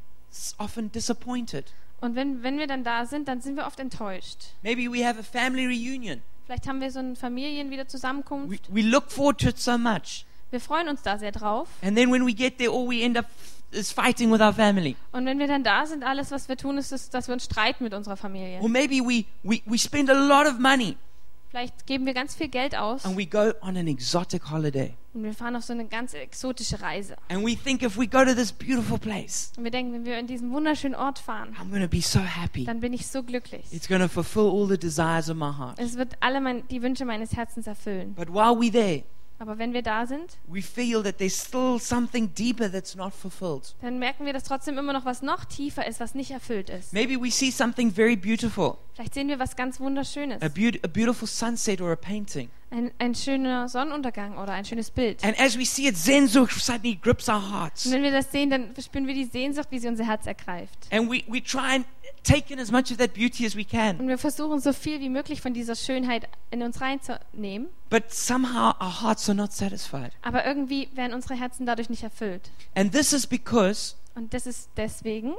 [0.58, 1.72] often disappointed.
[2.00, 4.54] Und wenn, wenn wir dann da sind, dann sind wir oft enttäuscht.
[4.62, 6.22] Maybe we have a family reunion.
[6.46, 10.24] Vielleicht haben wir so eine Familien wieder We, we look forward to it so much,
[10.50, 11.68] Wir freuen uns da sehr drauf.
[11.82, 13.26] and then when we get there, all we end up
[13.72, 14.96] is fighting with our family.
[15.12, 17.44] Und wenn wir dann da sind, alles, was wir tun, ist, ist dass wir uns
[17.44, 18.60] streiten mit unserer Familie.
[18.60, 20.96] Or maybe we, we, we spend a lot of money
[21.50, 24.94] Vielleicht geben wir ganz viel Geld aus and we go on an exotic holiday.
[25.14, 27.16] und wir fahren auf so eine ganz exotische Reise.
[27.28, 30.16] And we think if we go to this beautiful place, Und wir denken, wenn wir
[30.18, 32.64] in diesen wunderschönen Ort fahren, I'm to be so happy.
[32.64, 33.64] dann bin ich so glücklich.
[33.72, 35.76] It's to fulfill all the desires of my heart.
[35.80, 38.14] Es wird alle mein, die Wünsche meines Herzens erfüllen.
[38.14, 39.02] But while we're there,
[39.40, 43.74] Aber wenn wir da sind, we feel that there's still something deeper that's not fulfilled.
[43.80, 46.92] dann merken wir, dass trotzdem immer noch was noch tiefer ist, was nicht erfüllt ist.
[46.92, 50.42] Maybe we see something very beautiful Vielleicht sehen wir was ganz Wunderschönes.
[50.42, 52.50] a, beaut- a beautiful sunset or a painting.
[52.72, 55.24] Ein, ein schöner Sonnenuntergang oder ein schönes Bild.
[55.24, 57.86] And as we see it, Zenzuch suddenly grips our hearts.
[57.86, 60.86] Und wenn wir das sehen, dann spüren wir die Sehnsucht, wie sie unser Herz ergreift.
[60.92, 61.86] And we, we try and
[62.22, 63.98] take in as much of that beauty as we can.
[63.98, 67.68] Und wir versuchen so viel wie möglich von dieser Schönheit in uns reinzunehmen.
[67.88, 70.12] But somehow our hearts are not satisfied.
[70.22, 72.50] Aber irgendwie werden unsere Herzen dadurch nicht erfüllt.
[72.74, 75.34] And this is because Und das ist deswegen,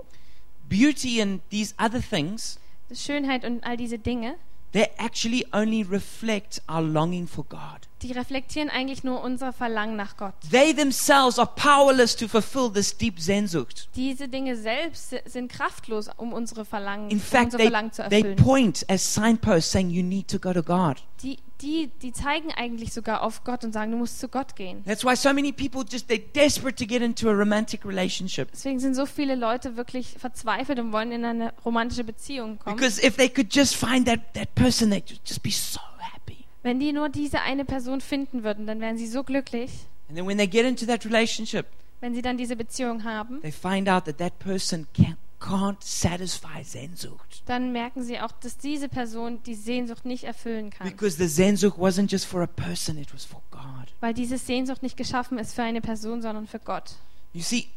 [0.68, 2.60] beauty and these other things,
[2.94, 4.36] Schönheit und all diese Dinge,
[4.74, 7.88] they actually only reflect our longing for God.
[8.02, 10.34] die reflektieren eigentlich nur unser Verlangen nach Gott.
[10.50, 13.90] They themselves are powerless to fulfill this deep Sehnsucht.
[13.96, 17.92] Diese Dinge selbst si- sind kraftlos, um unsere Verlangen, In um fact, unser they, Verlangen
[17.92, 20.98] zu they point as signposts saying you need to go to God.
[21.22, 24.84] Die, die, die zeigen eigentlich sogar auf Gott und sagen, du musst zu Gott gehen.
[24.86, 28.50] That's why so many people just they're desperate to get into a romantic relationship.
[28.52, 32.76] Deswegen sind so viele Leute wirklich verzweifelt und wollen in eine romantische Beziehung kommen.
[32.76, 36.46] Because if they could just find that, that person, they'd ju- just be so happy.
[36.64, 39.72] Wenn die nur diese eine Person finden würden, dann wären sie so glücklich.
[40.10, 41.66] And then when they get into that relationship,
[42.02, 46.64] Wenn sie dann diese Beziehung haben, they find out that that person can't, can't satisfy
[46.64, 47.44] Zenzucht.
[47.48, 50.88] dann merken sie auch, dass diese Person die Sehnsucht nicht erfüllen kann.
[50.88, 53.94] Because the Zenzucht wasn't just for a person, it was for God.
[54.00, 56.96] Weil diese Sehnsucht nicht geschaffen ist für eine Person, sondern für Gott.
[57.34, 57.68] You see,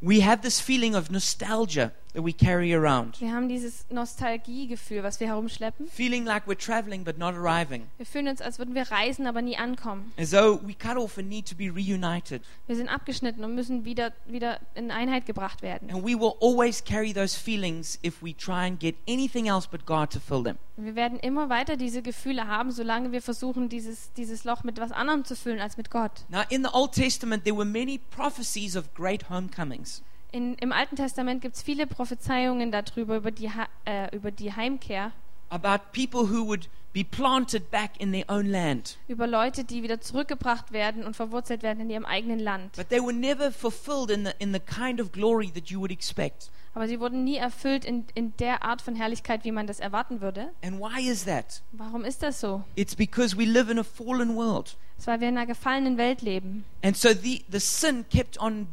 [0.00, 3.20] we have this feeling of nostalgia that we carry around.
[3.20, 5.86] Wir haben dieses Nostalgiegefühl, was wir herumschleppen.
[5.88, 7.88] Feeling like we're traveling but not arriving.
[7.96, 10.12] Wir fühlen uns, als würden wir reisen, aber nie ankommen.
[10.18, 12.42] As though we cut off and need to be reunited.
[12.66, 15.90] Wir sind abgeschnitten und müssen wieder, wieder in Einheit gebracht werden.
[15.90, 19.86] And we will always carry those feelings if we try and get anything else but
[19.86, 20.56] God to fill them.
[20.76, 24.80] Und wir werden immer weiter diese Gefühle haben, solange wir versuchen, dieses, dieses Loch mit
[24.80, 26.24] was anderem zu füllen als mit Gott.
[26.28, 30.02] Now, in the Old Testament, there were many prophecies of great homecomings.
[30.32, 34.52] In, Im Alten Testament gibt es viele Prophezeiungen darüber, über die, Ha- äh, über die
[34.54, 35.12] Heimkehr,
[35.48, 38.98] about people who would be planted back in their own land.
[39.08, 42.76] über Leute, die wieder zurückgebracht werden und verwurzelt werden in ihrem eigenen Land.
[42.76, 45.90] But they were never fulfilled in the, in the kind of glory that you would
[45.92, 46.50] expect.
[46.74, 50.20] Aber sie wurden nie erfüllt in, in der Art von Herrlichkeit, wie man das erwarten
[50.20, 50.50] würde.
[50.62, 51.62] And why is that?
[51.72, 52.62] Warum ist das so?
[52.76, 54.76] It's because we live in a fallen world.
[54.96, 56.64] Es ist, weil wir in einer gefallenen Welt leben.
[56.82, 58.68] And so the, the sin kept on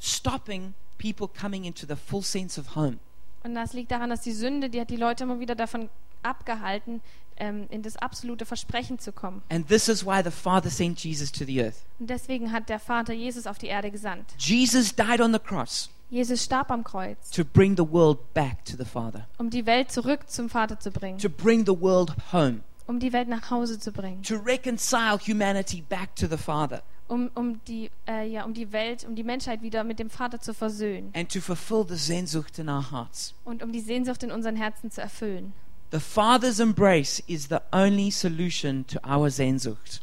[0.00, 2.98] stopping people coming into the full sense of home.
[3.44, 5.88] Und das liegt daran, dass die Sünde, die hat die Leute immer wieder davon
[6.22, 7.00] abgehalten,
[7.36, 9.42] ähm, in das absolute Versprechen zu kommen.
[9.50, 11.84] And this is why the Father sent Jesus to the earth.
[11.98, 14.34] Und deswegen hat der Vater Jesus auf die Erde gesandt.
[14.38, 18.76] Jesus died on the cross Jesus starb am Kreuz, to bring the world back to
[18.76, 22.60] the Father, um die Welt zurück zum Vater zu bringen, to bring the world home,
[22.86, 27.30] um die Welt nach Hause zu bringen, to reconcile humanity back to the Father, um,
[27.34, 30.54] um, die, äh, ja, um die Welt, um die Menschheit wieder mit dem Vater zu
[30.54, 33.34] versöhnen and to fulfill the Zenzucht in our hearts.
[33.44, 35.52] und um die Sehnsucht in unseren Herzen zu erfüllen.
[35.92, 40.02] The Father's embrace is the only solution to our Zenzucht.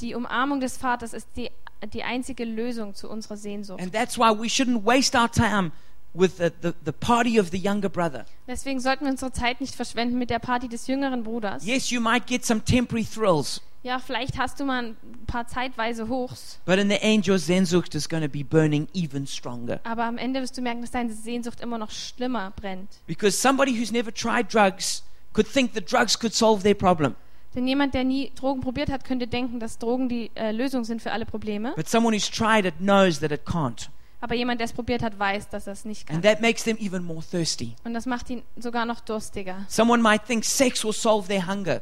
[0.00, 1.50] Die Umarmung des Vaters ist die,
[1.92, 3.80] die einzige Lösung zu unserer Sehnsucht.
[3.80, 5.72] And that's why we shouldn't waste our time
[6.14, 8.24] with the, the, the party of the younger brother.
[8.46, 11.64] Deswegen sollten wir unsere Zeit nicht verschwenden mit der Party des jüngeren Bruders.
[11.66, 16.08] Yes, you might get some temporary thrills, Ja, vielleicht hast du mal ein paar zeitweise
[16.08, 19.80] Hochs, but in the end, your Zenzucht is going to be burning even stronger.
[19.84, 23.00] aber am Ende wirst du merken, dass deine Sehnsucht immer noch schlimmer brennt.
[23.06, 27.14] Because somebody who's never tried drugs could think that drugs could solve their problem.
[27.54, 31.00] Denn jemand, der nie Drogen probiert hat, könnte denken, dass Drogen die äh, Lösung sind
[31.02, 31.72] für alle Probleme.
[31.74, 33.88] But someone who's tried it knows that it can't.
[34.20, 36.16] Aber jemand, der es probiert hat, weiß, dass er es nicht kann.
[36.16, 37.74] And that makes them even more thirsty.
[37.84, 39.64] Und das macht ihn sogar noch durstiger.
[39.68, 41.80] Someone might think sex will solve their hunger,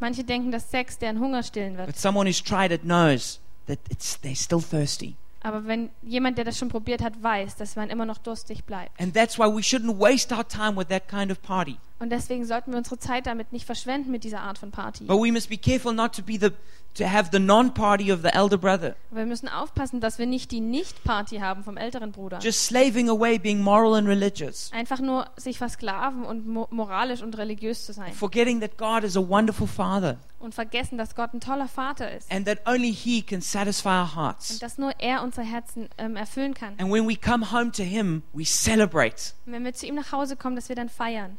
[0.00, 1.86] Manche denken, dass Sex deren Hunger stillen wird.
[1.86, 5.16] but someone who's tried it knows that it's, they're still thirsty.
[5.40, 8.90] Aber wenn jemand, der das schon probiert hat, weiß, dass man immer noch durstig bleibt.
[9.00, 11.78] And that's why we shouldn't waste our time with that kind of party.
[12.00, 15.04] Und deswegen sollten wir unsere Zeit damit nicht verschwenden mit dieser Art von Party.
[15.04, 16.50] But we must be careful not to be the
[16.94, 20.50] to have the non-party of the elder brother, Aber wir müssen aufpassen, dass wir nicht
[20.50, 22.38] die Nicht-Party haben vom älteren Bruder.
[22.40, 27.36] just slaving away, being moral and religious, Einfach nur sich versklaven und mo moralisch und
[27.36, 28.12] religiös zu sein.
[28.14, 32.32] forgetting that God is a wonderful Father Und vergessen, dass Gott ein toller Vater ist.
[32.32, 34.58] and that only He can satisfy our Und hearts.
[34.58, 36.74] dass nur er unsere Herzen ähm, erfüllen kann.
[36.78, 39.34] And when we come home to Him, we celebrate.
[39.46, 41.36] Und wenn wir zu ihm nach Hause kommen, dass wir dann feiern.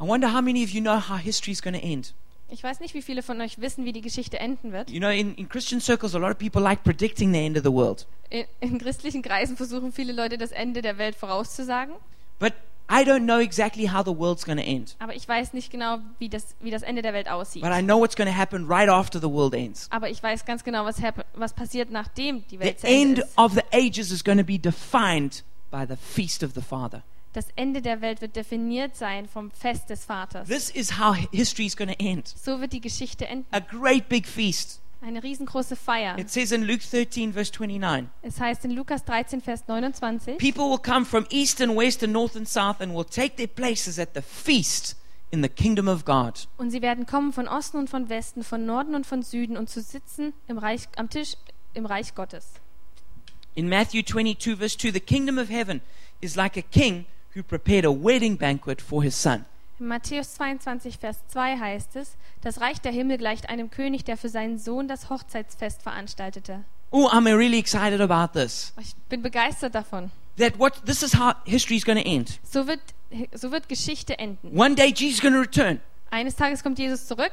[0.00, 2.14] I wonder how many of you know how history is going to end.
[2.50, 4.88] Ich weiß nicht, wie viele von euch wissen, wie die Geschichte enden wird.
[4.90, 7.62] You know, in, in Christian circles, a lot of people like predicting the end of
[7.64, 8.06] the world.
[8.30, 11.94] In, in christlichen Kreisen versuchen viele Leute, das Ende der Welt vorauszusagen.
[12.38, 12.54] But
[12.90, 14.96] I don't know exactly how the world's going to end.
[14.98, 17.60] Aber ich weiß nicht genau, wie das, wie das Ende der Welt aussieht.
[17.62, 19.88] But I know what's going to happen right after the world ends.
[19.90, 23.18] Aber ich weiß ganz genau, was, happen- was passiert, nachdem die The Welt Ende end
[23.18, 23.36] ist.
[23.38, 27.02] of the ages is going to be defined by the feast of the Father.
[27.34, 30.48] Das Ende der Welt wird definiert sein vom Fest des Vaters.
[30.48, 32.26] This is how hi- history is going to end.
[32.28, 33.46] So wird die Geschichte enden.
[33.52, 34.80] A great big feast.
[35.00, 36.18] Eine riesengroße Feier.
[36.18, 40.64] It says in Luke 13, verse 29 Es heißt in Lukas 13, Vers 29, People
[40.70, 43.98] will come from east and west and north and south and will take their places
[44.00, 44.96] at the feast
[45.30, 46.48] in the kingdom of God.
[46.56, 49.68] und sie werden kommen von Osten und von Westen, von Norden und von Süden und
[49.70, 51.34] zu sitzen im Reich, am Tisch
[51.74, 52.54] im Reich Gottes.
[53.54, 55.80] In Matthew 22, verse 2, the kingdom of heaven
[56.20, 57.04] is like a king
[57.38, 59.44] who prepared a wedding banquet for his son.
[59.78, 64.16] In Matthäus 22, Vers 2 heißt es, das Reich der Himmel gleicht einem König, der
[64.16, 66.64] für seinen Sohn das Hochzeitsfest veranstaltete.
[66.90, 68.72] Oh, I'm really excited about this.
[68.80, 70.10] Ich bin begeistert davon.
[70.38, 72.40] That what this is how history is going to end.
[72.42, 72.80] So wird,
[73.34, 74.58] so wird Geschichte enden.
[74.58, 75.80] One day Jesus is going to return.
[76.10, 77.32] Eines Tages kommt Jesus zurück.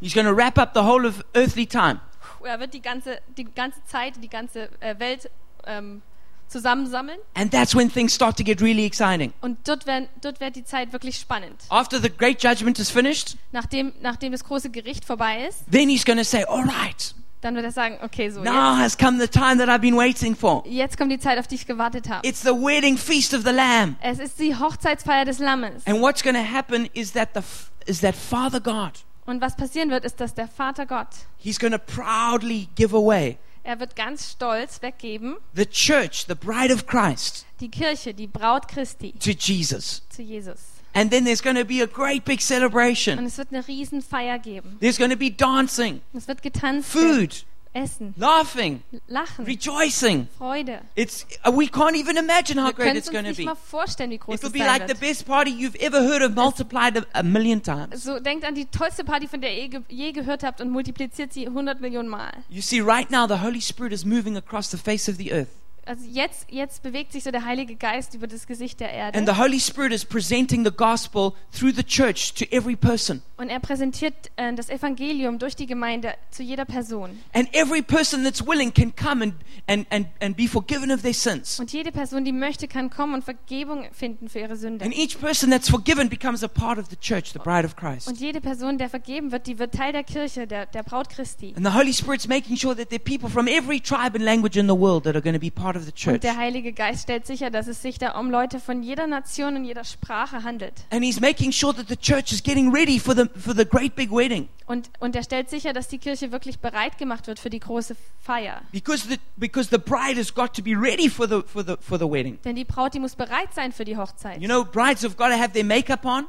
[0.00, 2.00] He's going to wrap up the whole of earthly time.
[2.44, 5.30] Er wird die ganze, die ganze Zeit, die ganze äh, Welt
[5.66, 6.02] ähm,
[6.50, 7.18] zusammensammeln.
[7.34, 9.32] And that's when things start to get really exciting.
[9.40, 11.62] Und dort, werden, dort wird die Zeit wirklich spannend.
[11.68, 16.04] After the great judgment is finished, Nachdem, nachdem das große Gericht vorbei ist, then he's
[16.04, 19.18] going to say, All right, dann wird er sagen, okay, so, now jetzt, has come
[19.18, 20.62] the time that I've been waiting for.
[20.66, 22.26] jetzt kommt die Zeit, auf die ich gewartet habe.
[22.26, 23.96] It's the wedding feast of the Lamb.
[24.02, 25.86] Es ist die Hochzeitsfeier des Lammes.
[25.86, 27.40] And what's going to happen is that, the,
[27.86, 28.92] is that Father God,
[29.26, 31.08] Und was passieren wird, ist, dass der Vater Gott,
[31.38, 36.72] he's going to proudly give away er wird ganz stolz weggeben, the church, the bride
[36.72, 40.02] of Christ, die Kirche, die Braut Christi, to Jesus.
[40.10, 40.60] zu Jesus.
[40.92, 43.24] And then there's going to be a great big Und celebration.
[43.24, 44.76] es wird eine Riesenfeier geben.
[44.80, 50.26] There's going to be dancing, Es wird getanzt food, Essen, laughing, Lachen, rejoicing.
[50.36, 50.80] Freude.
[50.96, 53.38] It's uh, we can't even imagine how Wir great können it's uns going to nicht
[53.38, 53.44] be.
[53.44, 55.00] mal vorstellen, wie groß It'll es be sein like the wird.
[55.00, 58.02] best party you've ever heard of, multiplied a, a million times.
[58.02, 61.46] So denkt an die tollste Party, von der ihr je gehört habt und multipliziert sie
[61.46, 62.32] 100 Millionen Mal.
[62.48, 65.48] You see, right now the Holy Spirit is moving across the face of the earth,
[65.90, 69.32] Also jetzt, jetzt bewegt sich so der Heilige Geist über das Gesicht der and Erde
[69.32, 73.22] the Holy Spirit is presenting the gospel through the church to every person.
[73.38, 77.18] und er präsentiert äh, das Evangelium durch die Gemeinde zu jeder Person.
[77.32, 79.34] And every person that's willing can come and,
[79.66, 81.58] and, and, and be forgiven of their sins.
[81.58, 84.84] Und jede Person, die möchte, kann kommen und Vergebung finden für ihre Sünde.
[84.84, 88.06] And each person that's forgiven becomes a part of the church, the bride of Christ.
[88.06, 91.54] Und jede Person, der vergeben wird, die wird Teil der Kirche, der, der Braut Christi.
[91.56, 94.56] And the Holy Spirit's making sure that there are people from every tribe and language
[94.56, 96.20] in the world that are going to be part of the Und church.
[96.20, 99.64] der Heilige Geist stellt sicher, dass es sich da um Leute von jeder Nation und
[99.64, 100.74] jeder Sprache handelt.
[100.90, 103.94] And he's making sure that the church is getting ready for the, for the great
[103.96, 104.48] big wedding.
[104.66, 107.96] Und, und er stellt sicher, dass die Kirche wirklich bereit gemacht wird für die große
[108.20, 108.62] Feier.
[108.72, 111.98] Because the, because the bride has got to be ready for the, for, the, for
[111.98, 112.38] the wedding.
[112.44, 114.40] Denn die Braut, die muss bereit sein für die Hochzeit.
[114.40, 116.26] You know, brides have got to have their makeup on.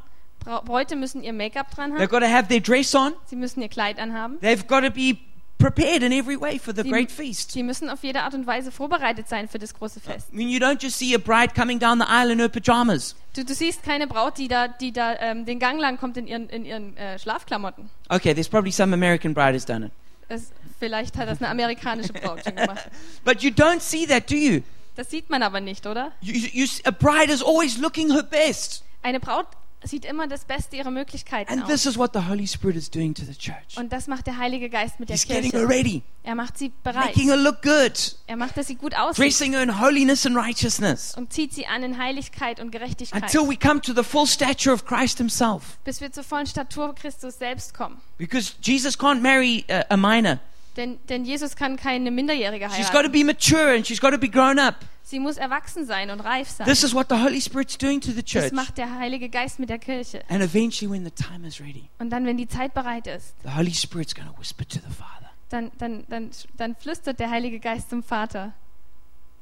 [0.66, 2.10] Bräute müssen ihr Make-up dran They've haben.
[2.10, 3.14] got to have their dress on.
[3.26, 4.40] Sie müssen ihr Kleid anhaben.
[4.40, 5.20] They've got to be
[5.62, 7.52] prepared in every way for the Sie- great feast.
[7.52, 10.30] Sie müssen auf jede Art und Weise vorbereitet sein für das große Fest.
[10.34, 13.16] I mean, you don't just see a bride coming down the aisle in her pajamas.
[13.34, 16.28] Du, du siehst keine Braut, die da, die da ähm, den Gang lang kommt in
[16.28, 17.90] ihren, in ihren äh, Schlafklamotten.
[18.10, 19.92] Okay, there's probably some American bride has done it.
[20.28, 22.90] Es, vielleicht hat das eine amerikanische Braut schon gemacht.
[23.24, 24.62] But you don't see that, do you?
[24.96, 26.12] Das sieht man aber nicht, oder?
[26.22, 28.84] you, you, a bride is always looking her best.
[29.04, 29.48] Eine Braut
[29.84, 31.70] sieht immer das Beste ihrer Möglichkeiten And aus.
[31.70, 33.78] this is what the Holy Spirit is doing to the church.
[33.78, 35.70] Und das macht der Heilige Geist mit der He's getting her Kirche.
[35.70, 37.06] ready, Er macht sie bereit.
[37.16, 40.36] making her look good, Er macht, dass sie gut aussieht dressing her in holiness and
[40.38, 44.28] righteousness und zieht sie an in Heiligkeit und Gerechtigkeit, until we come to the full
[44.28, 45.78] stature of Christ Himself.
[45.84, 48.00] bis wir zur vollen Statur Christus selbst kommen.
[48.18, 50.40] Because Jesus can't marry a, a minor.
[50.78, 53.12] Denn, denn Jesus kann keine Minderjährige She's got to heiraten.
[53.12, 54.76] be mature and she's got to be grown up.
[55.12, 56.66] Sie muss erwachsen sein und reif sein.
[56.66, 58.52] This is what the Holy Spirit's doing to the Das church.
[58.54, 60.24] macht der Heilige Geist mit der Kirche.
[60.30, 63.50] And eventually, when the time is ready, Und dann, wenn die Zeit bereit ist, the
[63.54, 67.60] Holy Spirit's going to whisper to the Father, dann, dann, dann, dann flüstert der Heilige
[67.60, 68.54] Geist zum Vater.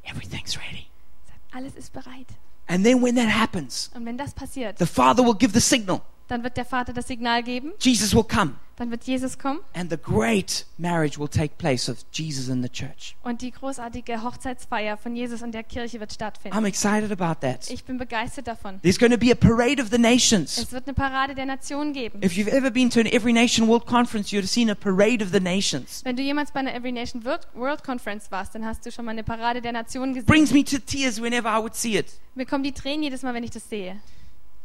[0.03, 0.87] Everything's ready.
[1.27, 2.27] Sagt, alles ist bereit.
[2.65, 6.01] And then, when that happens, Und wenn das passiert, the Father will give the signal.
[6.29, 8.53] Dann wird der Vater das Signal geben, Jesus will come.
[8.77, 12.69] dann wird Jesus kommen And the great marriage will take place of Jesus and the
[12.69, 13.15] church.
[13.23, 16.55] und die großartige Hochzeitsfeier von Jesus und der Kirche wird stattfinden.
[16.57, 17.69] I'm excited about that.
[17.69, 18.79] Ich bin begeistert davon.
[18.81, 20.57] There's going to be a parade of the nations.
[20.57, 22.23] Es wird eine Parade der Nationen geben.
[22.23, 25.21] If you've ever been to an Every Nation World Conference, you'd have seen a parade
[25.23, 26.01] of the nations.
[26.05, 29.03] Wenn du jemals bei einer Every Nation World, World Conference warst, dann hast du schon
[29.03, 30.27] mal eine Parade der Nationen gesehen.
[30.27, 32.05] Brings me to tears whenever I would see it.
[32.35, 33.99] Mir kommen die Tränen jedes Mal, wenn ich das sehe.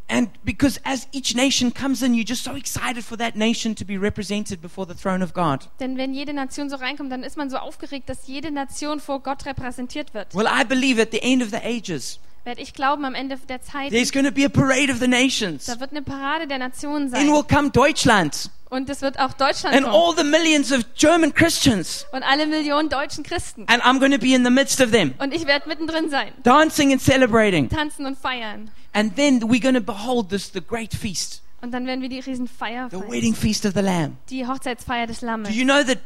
[0.07, 3.85] And because as each nation comes in, you're just so excited for that nation to
[3.85, 5.67] be represented before the throne of God.
[5.81, 9.21] Denn wenn jede Nation so reinkommt, dann ist man so aufgeregt, dass jede Nation vor
[9.21, 10.35] Gott repräsentiert wird.
[10.35, 13.63] Well, I believe at the end of the ages, Werde ich glauben, am Ende der
[13.63, 15.65] Zeit, there's going to be a parade of the nations.
[15.65, 17.27] da wird eine Parade der Nationen sein.
[17.29, 19.95] will come Deutschland Und es wird auch Deutschland and kommen.
[19.97, 22.05] all the millions of German Christians.
[22.13, 23.65] Und alle Millionen deutschen Christen.
[23.69, 26.33] And I'm going to be in the midst of them, Und ich werde mittendrin sein.
[26.43, 27.69] dancing and celebrating.
[27.71, 28.71] Tanzen und feiern.
[28.93, 32.21] And then we're going to behold this, the great feast, Und dann werden wir die
[32.21, 33.11] Riesenfeier the feiern.
[33.11, 34.19] wedding feast of the Lamb.
[34.29, 35.55] Die Hochzeitsfeier des Do Lammes.
[35.57, 35.99] you know that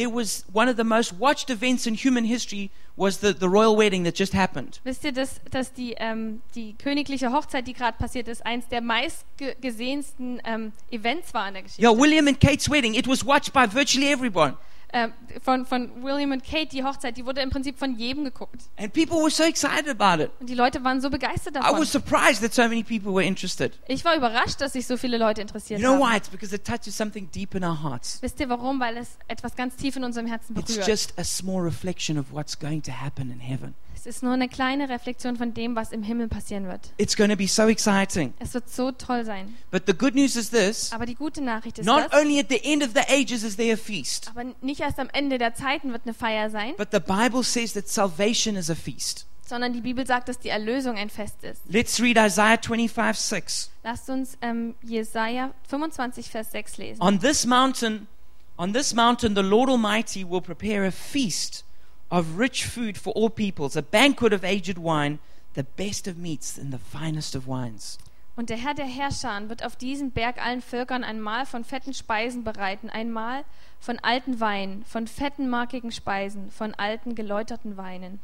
[0.00, 3.76] there was one of the most watched events in human history was the, the royal
[3.76, 4.80] wedding that just happened?
[4.82, 8.80] Wisst ihr, dass, dass die, ähm, die königliche Hochzeit, die gerade passiert ist, eins der
[8.80, 11.82] meistgesehensten ähm, Events war in der Geschichte?
[11.82, 12.94] Yeah, William and Kate's wedding.
[12.94, 14.56] It was watched by virtually everyone.
[14.92, 15.12] Ähm,
[15.42, 18.62] von, von William und Kate, die Hochzeit, die wurde im Prinzip von jedem geguckt.
[18.76, 20.30] And people were so excited about it.
[20.40, 21.80] Und die Leute waren so begeistert I davon.
[21.80, 23.78] was surprised that so many people were interested.
[23.86, 26.00] Ich war überrascht, dass sich so viele Leute You interessiert know haben.
[26.12, 26.16] why?
[26.16, 28.18] It's because it touches something deep in our hearts.
[28.20, 28.80] Wisst ihr warum?
[28.80, 30.88] Weil es etwas ganz tief in unserem Herzen It's berührt.
[30.88, 33.74] just a small reflection of what's going to happen in heaven.
[34.00, 36.88] Es ist nur eine kleine Reflexion von dem, was im Himmel passieren wird.
[36.96, 38.32] It's going to be so exciting.
[38.38, 39.54] Es wird so toll sein.
[39.70, 42.46] But the good news is this Aber die gute Nachricht ist not das, only at
[42.48, 45.54] the end of the ages is there a feast, aber nicht erst am Ende der
[45.54, 49.26] Zeiten wird eine Feier sein, but the Bible says that salvation is a feast.
[49.46, 51.60] sondern die Bibel sagt, dass die Erlösung ein Fest ist.
[51.68, 53.70] Let's read Isaiah 25 6.
[53.84, 57.02] Lasst uns ähm, Jesaja 25, Vers 6 lesen.
[57.02, 58.08] On this mountain,
[58.56, 61.66] on this mountain, the Lord Almighty will prepare a feast
[62.10, 65.18] of rich food for all peoples, a banquet of aged wine,
[65.54, 67.98] the best of meats and the finest of wines.
[68.36, 71.92] Und der Herr der Herrscher wird auf diesem Berg allen Völkern ein Mahl von fetten
[71.92, 73.44] Speisen bereiten, ein Mahl
[73.80, 78.18] von alten Weinen, von fetten markigen Speisen, von alten geläuterten Weinen.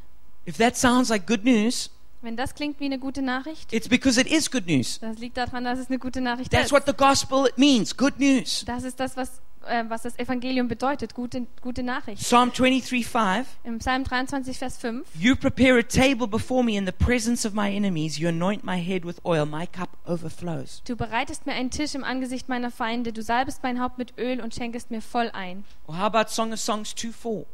[0.49, 1.91] If that sounds like good news,
[2.23, 4.99] Wenn das klingt wie eine gute Nachricht, it's because it is good news.
[5.01, 6.73] das liegt daran, dass es eine gute Nachricht That's ist.
[6.73, 8.65] what the gospel means, good news.
[8.65, 12.23] Das ist das, was, äh, was das Evangelium bedeutet, gute, gute Nachricht.
[12.23, 13.47] Psalm 23 5.
[13.65, 15.07] Im Psalm 23, Vers 5.
[15.19, 18.19] You prepare a table before me in the presence of my enemies.
[18.19, 19.47] You anoint my head with oil.
[19.47, 20.83] My cup overflows.
[20.87, 24.41] Du bereitest mir einen Tisch im Angesicht meiner Feinde, du salbest mein Haupt mit Öl
[24.41, 25.65] und schenkest mir voll ein.
[25.87, 27.47] Or how about Song of Songs 2 4?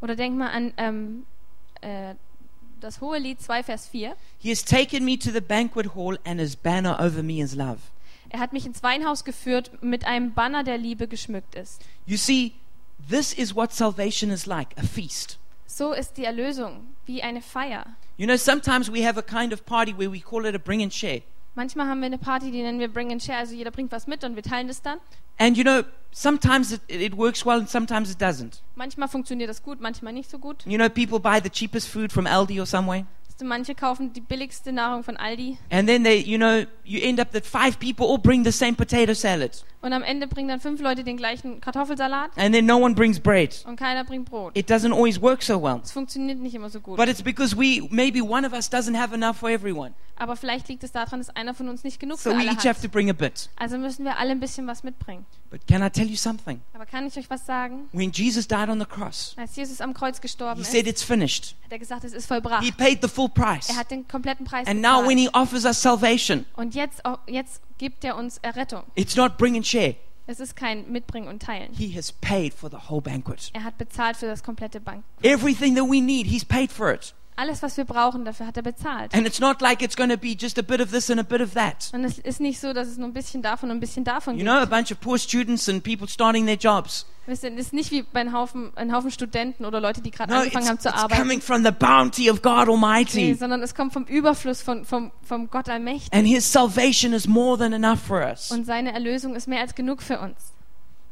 [0.00, 1.26] Oder denk mal an ähm,
[1.80, 2.14] äh,
[2.80, 4.14] das hohe Lied 2, Vers 4.
[4.38, 7.78] He has taken me to the banquet hall, and his banner over me is love.
[8.30, 11.82] Er hat mich ins Weinhaus geführt, mit einem Banner der Liebe geschmückt ist.
[12.06, 12.52] You see,
[13.08, 15.38] this is what salvation is like a feast.
[15.66, 17.86] So ist die Erlösung, wie eine Feier.
[18.16, 20.82] You know, sometimes we have a kind of party where we call it a bring
[20.82, 21.22] and share.
[21.58, 24.06] Manchmal haben wir eine Party, die nennen wir Bring and Share, also jeder bringt was
[24.06, 25.00] mit und wir teilen das dann.
[25.38, 28.60] And you know, sometimes it, it works well and sometimes it doesn't.
[28.76, 30.64] Manchmal funktioniert das gut, manchmal nicht so gut.
[30.66, 33.06] You know, people buy the cheapest food from Aldi or somewhere.
[33.38, 37.20] Du, Manche kaufen die billigste Nahrung von Aldi And then they, you know, you end
[37.20, 39.52] up that five people all bring the same potato salad.
[39.80, 43.20] Und am Ende bringen dann fünf Leute den gleichen Kartoffelsalat And then no one brings
[43.20, 43.64] bread.
[43.66, 44.56] und keiner bringt Brot.
[44.56, 45.80] It doesn't always work so well.
[45.82, 46.96] Es funktioniert nicht immer so gut.
[46.96, 49.92] But it's because we, maybe one of us doesn't have enough for everyone.
[50.20, 52.50] Aber vielleicht liegt es daran, dass einer von uns nicht genug So für we alle
[52.50, 52.90] each have to hat.
[52.90, 53.50] bring a bit.
[53.54, 55.24] Also müssen wir alle ein bisschen was mitbringen.
[55.48, 56.60] But can I tell you something?
[56.74, 57.88] Aber kann ich euch was sagen?
[57.92, 61.04] When Jesus died on the cross, Als Jesus am Kreuz gestorben he ist, said it's
[61.04, 61.54] finished.
[61.64, 62.64] hat er gesagt, es ist vollbracht.
[62.64, 63.68] He paid the full price.
[63.68, 65.18] Er hat den kompletten Preis And now when bezahlt.
[65.20, 68.82] he offers us salvation, Und jetzt, auch- jetzt gibt er uns Errettung.
[68.94, 69.94] it's not bring and share.
[70.26, 71.72] Es ist kein Mitbringen und Teilen.
[71.72, 73.50] He has paid for the whole banquet.
[73.54, 75.02] Er hat bezahlt für das komplette Bank.
[75.22, 77.14] Everything that we need, he's paid for it.
[77.38, 79.14] Alles, was wir brauchen, dafür hat er bezahlt.
[79.14, 81.22] And it's not like it's going to be just a bit of this and a
[81.22, 81.88] bit of that.
[81.92, 84.34] Und es ist nicht so, dass es nur ein bisschen davon und ein bisschen davon
[84.34, 84.50] You gibt.
[84.50, 87.06] know, a bunch of poor students and people starting their jobs.
[87.26, 90.10] Wisst ihr, es ist nicht wie bei einem Haufen, ein Haufen Studenten oder Leute, die
[90.10, 91.20] gerade No, angefangen haben zu arbeiten.
[91.20, 92.66] coming from the bounty of God
[93.14, 96.12] Nee, sondern es kommt vom Überfluss von, vom, vom Gott Allmächtig.
[96.12, 98.50] And his salvation is more than enough for us.
[98.50, 100.34] Und seine Erlösung ist mehr als genug für uns.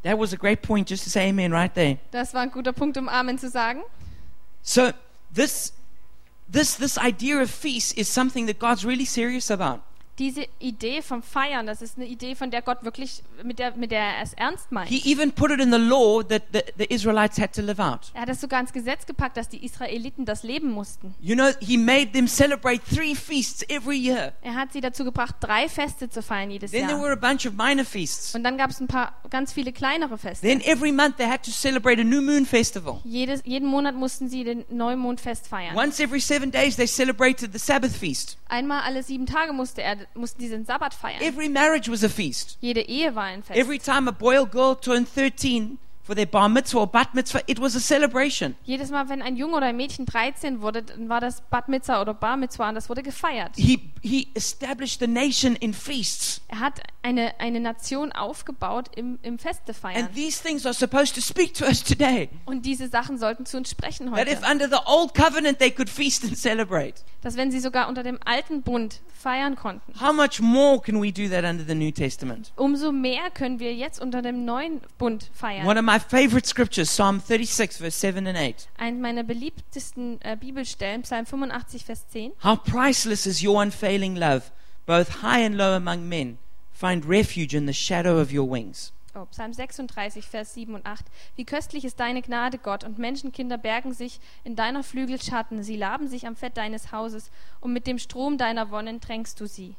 [0.03, 1.99] That was a great point just to say amen right there.
[2.11, 3.83] Das war ein guter Punkt, um Amen zu sagen.
[4.63, 4.91] So
[5.35, 5.73] this
[6.49, 9.83] this this idea of feast is something that God's really serious about.
[10.19, 13.91] Diese Idee vom Feiern, das ist eine Idee, von der Gott wirklich, mit der, mit
[13.91, 14.89] der er es ernst meint.
[14.89, 18.11] He even put it in the law that the, the Israelites had to live out.
[18.15, 21.15] Er hat es sogar ins Gesetz gepackt, dass die Israeliten das leben mussten.
[21.21, 24.33] You know, he made them celebrate three feasts every year.
[24.43, 27.03] Er hat sie dazu gebracht, drei Feste zu feiern jedes Then there Jahr.
[27.03, 28.35] were a bunch of minor feasts.
[28.35, 30.47] Und dann gab es ein paar, ganz viele kleinere Feste.
[30.47, 33.01] Then every month they had to celebrate a new moon festival.
[33.05, 35.77] Jedes, jeden Monat mussten sie den Neumondfest feiern.
[35.77, 38.39] Once every seven days they celebrated the Sabbath feast.
[38.49, 41.21] Einmal alle sieben Tage musste er, mussten sie den Sabbat feiern.
[41.21, 42.59] Every marriage was a feast.
[42.61, 43.59] Jede Ehe war ein Fest.
[43.59, 47.41] Every time a boy or girl turned 13 for their bar mitzvah or bat mitzvah,
[47.47, 48.55] it was a celebration.
[48.65, 52.01] Jedes Mal, wenn ein Junge oder ein Mädchen 13 wurde, dann war das Bat Mitzvah
[52.01, 53.51] oder Bar Mitzvah und das wurde gefeiert.
[53.57, 56.41] He, he established the nation in feasts.
[56.49, 60.05] Er hat eine, eine Nation aufgebaut im, im Feste feiern.
[60.05, 62.29] And these things are supposed to speak to us today.
[62.45, 64.51] Und diese Sachen sollten zu uns sprechen That if heute.
[64.53, 68.19] under the old covenant they could feast and celebrate, Dass wenn sie sogar unter dem
[68.25, 72.53] alten Bund feiern konnten, how much more can we do that under the New Testament?
[72.57, 75.67] umso mehr können wir jetzt unter dem neuen Bund feiern.
[75.67, 78.69] One of my favorite scriptures, Psalm 36, verse 7 and 8.
[78.79, 82.33] Eine meiner beliebtesten äh, Bibelstellen, Psalm 85, Vers 10.
[82.43, 84.51] How priceless is your unfailing love,
[84.87, 86.39] both high and low among men.
[86.73, 88.93] Find refuge in the shadow of your wings.
[89.15, 91.07] Oh, Psalm 36, Vers 7 und 8.
[91.37, 95.63] Wie köstlich ist deine Gnade, Gott, und Menschenkinder bergen sich in deiner Flügelschatten.
[95.63, 97.31] Sie laben sich am Fett deines Hauses,
[97.61, 99.75] und mit dem Strom deiner Wonnen tränkst du sie.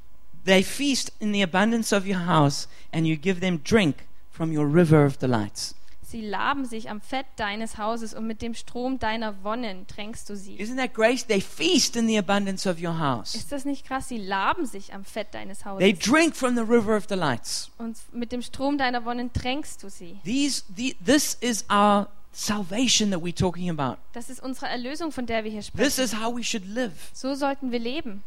[0.45, 4.65] They feast in the abundance of your house, and you give them drink from your
[4.65, 5.75] river of delights.
[6.09, 10.37] Sie laben sich am Fett deines Hauses, und mit dem Strom deiner Wonnen tränkst du
[10.37, 10.55] sie.
[10.57, 11.27] Isn't that great?
[11.27, 13.35] They feast in the abundance of your house.
[13.35, 14.07] Ist das nicht krass?
[14.07, 17.71] Sie laben sich am Fett deines They Hauses, drink from the river of delights.
[17.77, 20.17] und mit dem Strom deiner Wonnen tränkst du sie.
[20.23, 23.97] These, the, this is our salvation that we're talking about.
[24.13, 26.03] Das ist unsere Erlösung, von der wir hier This sprechen.
[26.05, 26.93] is how we should live.
[27.13, 28.23] So sollten wir leben.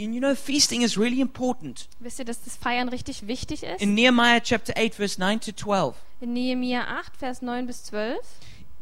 [0.00, 1.86] And you know, feasting is really important.
[2.00, 3.82] Wisst ihr, dass das Feiern richtig wichtig ist?
[3.82, 8.18] In Nehemiah chapter 8, verse 9 to 12, In Nehemia 8, Vers 9 bis 12.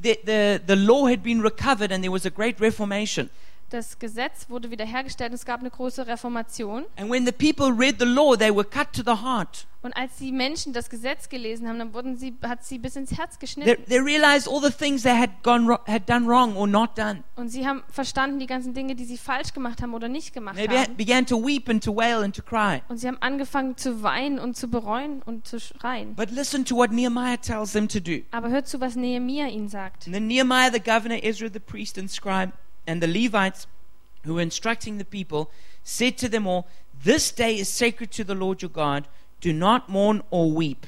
[0.00, 3.30] the, the, the law had been recovered and there was a great reformation.
[3.70, 6.84] Das Gesetz wurde wiederhergestellt und es gab eine große Reformation.
[6.96, 9.66] And when the people read the law, they were cut to the heart.
[9.82, 13.16] Und als die Menschen das Gesetz gelesen haben, dann wurden sie, hat sie bis ins
[13.16, 13.84] Herz They, geschnitten.
[13.86, 17.22] they realized all the things they had, gone, ro- had done wrong or not done.
[17.36, 20.56] Und sie haben verstanden die ganzen Dinge, die sie falsch gemacht haben oder nicht gemacht
[20.56, 20.96] They haben.
[20.96, 22.82] began to weep and to wail and to cry.
[22.88, 26.14] Und sie haben angefangen zu weinen und zu bereuen und zu schreien.
[26.16, 28.22] But listen to what Nehemiah tells them to do.
[28.32, 30.06] Aber hört zu, was Nehemia ihnen sagt.
[30.06, 32.52] And then Nehemiah, the governor, Ezra, the priest and scribe,
[32.88, 33.68] and the Levites
[34.24, 35.50] who were instructing the people,
[35.84, 36.66] said to them all,
[37.04, 39.06] This day is sacred to the Lord your God.
[39.40, 40.86] Do not mourn or weep.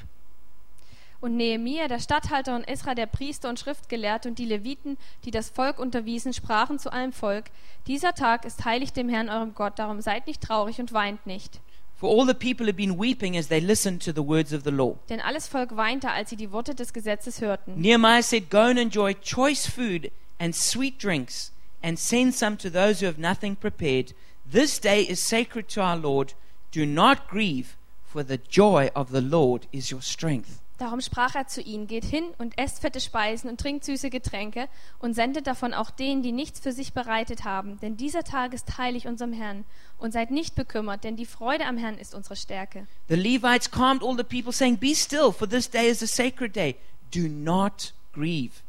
[1.21, 5.49] Und Nehemia, der Statthalter und Esra, der Priester und Schriftgelehrte und die Leviten, die das
[5.49, 7.45] Volk unterwiesen, sprachen zu allem Volk:
[7.85, 11.61] Dieser Tag ist heilig dem Herrn eurem Gott, darum seid nicht traurig und weint nicht.
[11.95, 14.71] For all the people had been weeping as they listened to the words of the
[14.71, 14.97] law.
[15.09, 17.79] Denn alles Volk weinte, als sie die Worte des Gesetzes hörten.
[17.79, 21.50] Nehemiah said, Go and enjoy choice food and sweet drinks,
[21.81, 24.13] and send some to those who have nothing prepared.
[24.45, 26.33] This day is sacred to our Lord.
[26.71, 27.75] Do not grieve,
[28.05, 30.61] for the joy of the Lord is your strength.
[30.81, 34.67] Darum sprach er zu ihnen: Geht hin und esst fette Speisen und trinkt süße Getränke
[34.97, 37.79] und sendet davon auch denen, die nichts für sich bereitet haben.
[37.81, 39.63] Denn dieser Tag ist heilig unserem Herrn.
[39.99, 42.87] Und seid nicht bekümmert, denn die Freude am Herrn ist unsere Stärke.
[43.09, 46.55] The Levites calmed all the people, saying, Be still, for this day is a sacred
[46.55, 46.75] day.
[47.13, 48.63] Do not grieve.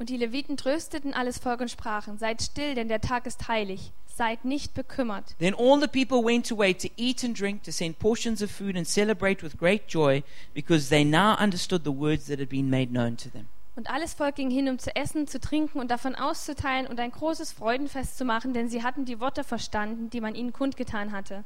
[0.00, 3.92] Und die Leviten trösteten alles Volk und sprachen: Seid still, denn der Tag ist heilig.
[4.06, 5.36] Seid nicht bekümmert.
[5.38, 8.78] Then all the people went away to eat and drink, to send portions of food,
[8.78, 10.22] and celebrate with great joy,
[10.54, 13.48] because they now understood the words that had been made known to them.
[13.76, 17.12] Und alles Volk ging hin, um zu essen, zu trinken und davon auszuteilen und ein
[17.12, 21.44] großes Freudenfest zu machen, denn sie hatten die Worte verstanden, die man ihnen kundgetan hatte.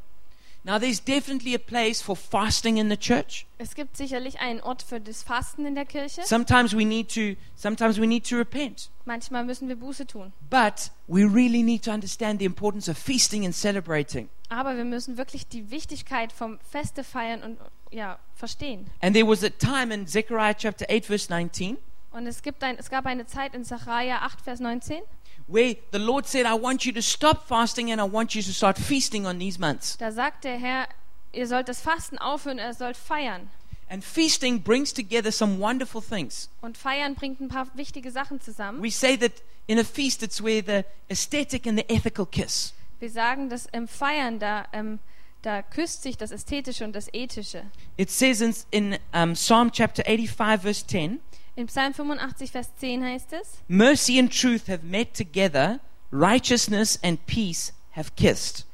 [0.66, 3.44] Now, there's definitely a place for fasting in the church.
[3.58, 6.22] Es gibt sicherlich einen Ort für das Fasten in der Kirche.
[6.24, 8.88] Sometimes we need to, sometimes we need to repent.
[9.04, 10.32] Manchmal müssen wir Buße tun.
[10.48, 14.30] But we really need to understand the importance of feasting and celebrating.
[14.48, 17.58] Aber wir müssen wirklich die Wichtigkeit vom Feste feiern und
[17.90, 18.86] ja, verstehen.
[19.02, 21.76] And there was a time in Zechariah chapter 8, verse 19,
[22.14, 25.02] Und es, gibt ein, es gab eine Zeit in Sacharja 8, Vers 19,
[25.46, 28.52] where the Lord said, I want you to stop fasting and I want you to
[28.52, 29.96] start feasting on these months.
[29.98, 30.88] da sagt der Herr,
[31.32, 33.50] ihr sollt das Fasten aufhören, ihr sollt feiern.
[33.90, 36.48] And feasting brings together some wonderful things.
[36.62, 38.82] Und feiern bringt ein paar wichtige Sachen zusammen.
[38.82, 39.32] We say that
[39.66, 42.72] in a feast, it's where the aesthetic and the ethical kiss.
[42.98, 44.98] Wir sagen, dass im Feiern da, ähm,
[45.42, 47.64] da küsst sich das Ästhetische und das Ethische.
[47.98, 51.20] It says in, in um, Psalm chapter 85, verse 10,
[51.56, 55.78] In Psalm 85, Vers 10 heißt es, Mercy and truth have met together,
[56.10, 58.66] righteousness and peace have kissed.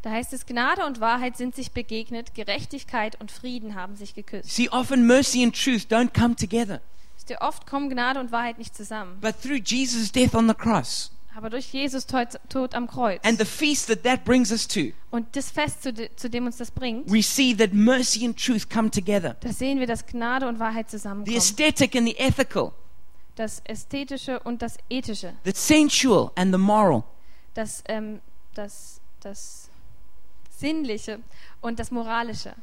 [0.00, 4.50] da heißt es, Gnade und Wahrheit sind sich begegnet, Gerechtigkeit und Frieden haben sich geküsst.
[4.50, 6.80] See, often mercy and truth don't come together.
[7.40, 9.18] Oft kommen Gnade und Wahrheit nicht zusammen.
[9.20, 13.38] But through Jesus' death on the cross Aber durch Jesus Tod, Tod am Kreuz and
[13.38, 16.58] the feast that that brings us to, und das Fest, zu, de, zu dem uns
[16.58, 19.36] das bringt, we see that mercy and truth come together.
[19.40, 21.36] da sehen wir, dass Gnade und Wahrheit The zusammenkommen.
[21.36, 22.72] aesthetic and the ethical,
[23.36, 25.32] Das Ästhetische und das Ethische.
[25.44, 27.02] the sensual and the moral.
[27.54, 28.20] Das, ähm,
[28.54, 29.70] das, das
[30.50, 31.20] Sinnliche
[31.62, 32.54] und das Moralische.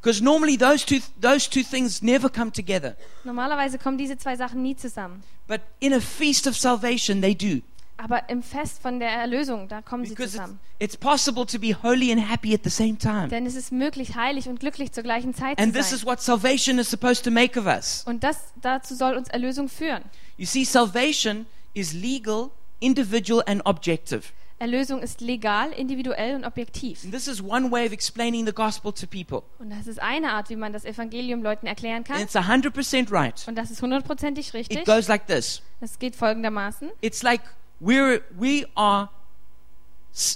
[0.00, 2.96] Because normally those two, those two things never come together.
[3.24, 5.22] Normalerweise kommen diese zwei Sachen nie zusammen.
[5.46, 7.62] But in a feast of salvation, they do.
[7.96, 10.58] Aber im Fest von der Erlösung, da kommen sie Because it's, zusammen.
[10.80, 13.28] it's possible to be holy and happy at the same time.
[13.28, 16.08] Denn es ist möglich, heilig und glücklich zur gleichen Zeit And zu this is sein.
[16.08, 18.02] what salvation is supposed to make of us.
[18.06, 20.02] Und das, dazu soll uns Erlösung führen.
[20.36, 24.22] You see, salvation is legal, individual, and objective.
[24.58, 27.02] Erlösung ist legal, individuell und objektiv.
[27.04, 29.42] And this is one way of explaining the gospel to people.
[29.58, 32.20] Und das ist eine Art, wie man das Evangelium Leuten erklären And kann.
[32.20, 33.44] it's 100% right.
[33.46, 34.84] Und das ist hundertprozentig It richtig.
[34.84, 36.90] goes like this Es geht folgendermaßen.
[37.00, 37.40] It's like
[37.84, 39.10] we're, we, are,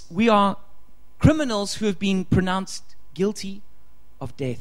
[0.09, 0.57] we are
[1.19, 3.61] criminals who have been pronounced guilty
[4.19, 4.59] of death.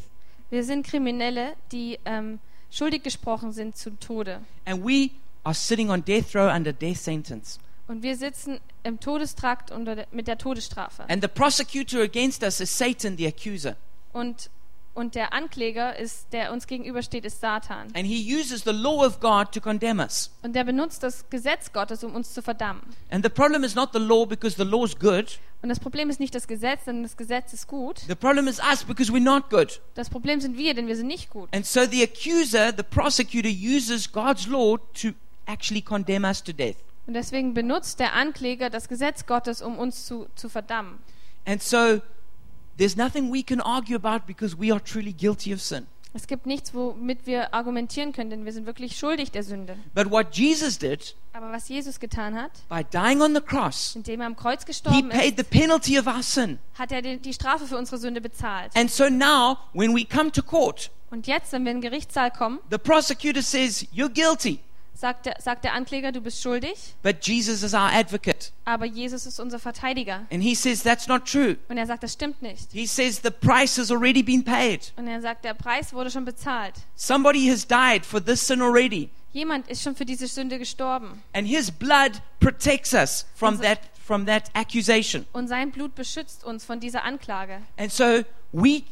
[0.51, 2.39] Wir sind Kriminelle, die ähm,
[2.71, 4.41] schuldig gesprochen sind zum Tode.
[4.65, 5.11] And we
[5.45, 7.59] are sitting on death row under death sentence.
[7.87, 11.05] Und wir sitzen im Todestrakt unter der, mit der Todesstrafe.
[11.09, 13.77] And the prosecutor against us is Satan, the accuser.
[14.13, 14.51] Und,
[14.99, 17.87] und der Ankläger, ist, der uns gegenübersteht, ist Satan.
[17.95, 20.31] And he uses the law of God to condemn us.
[20.43, 22.83] Und der benutzt das Gesetz Gottes, um uns zu verdammen.
[23.11, 25.39] And the problem is not the law because the law is good.
[25.63, 28.01] Und das Problem ist nicht das Gesetz, denn das Gesetz ist gut.
[28.09, 29.81] The problem is us because we're not good.
[29.95, 31.49] Das Problem sind wir, denn wir sind nicht gut.
[31.55, 35.11] And so the accuser, the prosecutor, uses God's law to
[35.47, 36.77] actually condemn us to death.
[37.07, 40.99] Und deswegen benutzt der Ankläger das Gesetz Gottes, um uns zu, zu verdammen.
[41.47, 42.01] And so
[42.79, 45.87] there's nothing we can argue about because we are truly guilty of sin.
[46.15, 49.77] Es gibt nichts, womit wir argumentieren können, denn wir sind wirklich schuldig der Sünde.
[49.95, 54.21] But what Jesus did Aber was Jesus getan hat, by dying on the cross, indem
[54.23, 56.59] er am Kreuz he gestorben paid ist, the penalty of our sin.
[56.79, 58.75] hat er die, die Strafe für unsere Sünde bezahlt.
[58.75, 62.31] And so now, when we come to court, Und jetzt, wenn wir in den Gerichtssaal
[62.31, 64.61] kommen, the prosecutor says, You're guilty.
[65.01, 68.51] Sagt der, sagt der Ankläger, du bist schuldig, But Jesus is our advocate.
[68.65, 70.27] aber Jesus ist unser Verteidiger.
[70.33, 71.57] And he says, That's not true.
[71.69, 72.73] Und er sagt, das stimmt nicht.
[72.73, 74.93] He says, The price has already been paid.
[74.97, 76.75] Und er sagt, der Preis wurde schon bezahlt.
[76.97, 79.09] Somebody has died for this sin already.
[79.33, 81.23] Jemand ist schon für diese Sünde gestorben.
[81.33, 85.27] And his blood protects us from Also- that, from that accusation.
[85.33, 87.61] Und sein Blut beschützt uns von dieser Anklage.
[87.77, 88.83] And so we,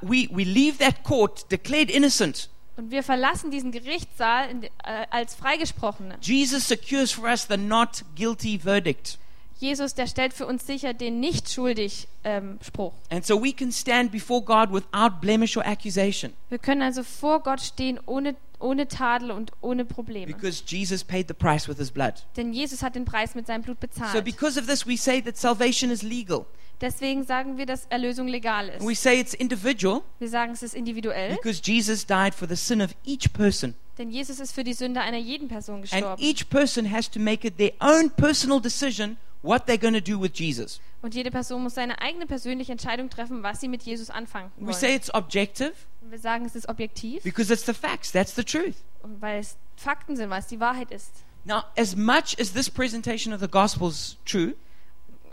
[0.00, 2.48] we, we leave that court declared innocent.
[2.80, 4.68] Und wir verlassen diesen Gerichtssaal in, äh,
[5.10, 6.16] als Freigesprochene.
[6.22, 9.18] Jesus secures for us the not guilty verdict.
[9.58, 12.94] Jesus, der stellt für uns sicher den nicht schuldig ähm, Spruch.
[13.10, 17.42] And so we can stand before God without blemish or accusation Wir können also vor
[17.42, 20.26] Gott stehen ohne, ohne Tadel und ohne Probleme.
[20.26, 22.14] because Jesus paid the price with his blood.
[22.38, 24.24] Denn Jesus hat den Preis mit seinem Blut So bezahlt.
[24.24, 26.46] because of this, we say that salvation is legal.
[26.80, 29.02] Deswegen sagen wir, dass Erlösung legal And we ist.
[29.02, 32.90] say it's individual Wir sagen, es ist individuell, because Jesus died for the sin of
[33.04, 33.74] each person.
[33.98, 36.22] denn Jesus ist für die Sünde einer jeden Person And gestorben.
[36.22, 40.18] each person has to make it their own personal decision what they're going to do
[40.20, 40.80] with Jesus.
[41.02, 44.72] Und jede Person muss seine eigene persönliche Entscheidung treffen, was sie mit Jesus anfangen We
[44.72, 44.96] say wollen.
[44.96, 45.72] it's objective
[46.02, 48.10] Und wir sagen, es ist objektiv, because it's the facts.
[48.12, 48.74] That's the truth.
[49.02, 51.10] weil es Fakten sind, weil es die Wahrheit ist.
[51.44, 54.52] Now, as much as this presentation of the gospel is true,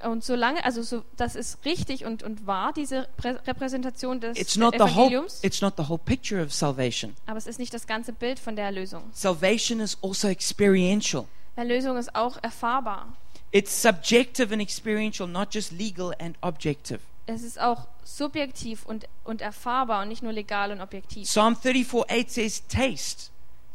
[0.03, 4.55] Und solange, also so, das ist richtig und, und wahr, diese Prä Repräsentation des it's
[4.55, 7.15] not the whole Evangeliums, it's not the whole picture of salvation.
[7.25, 9.03] aber es ist nicht das ganze Bild von der Erlösung.
[9.13, 11.25] Salvation is also experiential.
[11.55, 13.13] Erlösung ist auch erfahrbar.
[13.51, 16.99] It's subjective and experiential, not just legal and objective.
[17.25, 21.27] Es ist auch subjektiv und, und erfahrbar und nicht nur legal und objektiv.
[21.27, 23.31] Psalm 34 8 says, Taste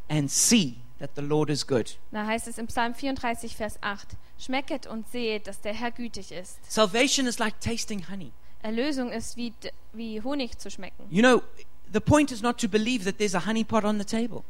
[0.08, 1.98] and see that the Lord is good.
[2.12, 4.08] Da heißt es im Psalm 34, Vers 8,
[4.42, 6.58] Schmecket und seht, dass der Herr gütig ist.
[6.68, 8.32] Salvation is like tasting honey.
[8.62, 9.52] Erlösung ist wie,
[9.92, 11.04] wie Honig zu schmecken.
[11.10, 11.42] You know,
[11.92, 14.42] the point is not to believe that there's a honey pot on the table.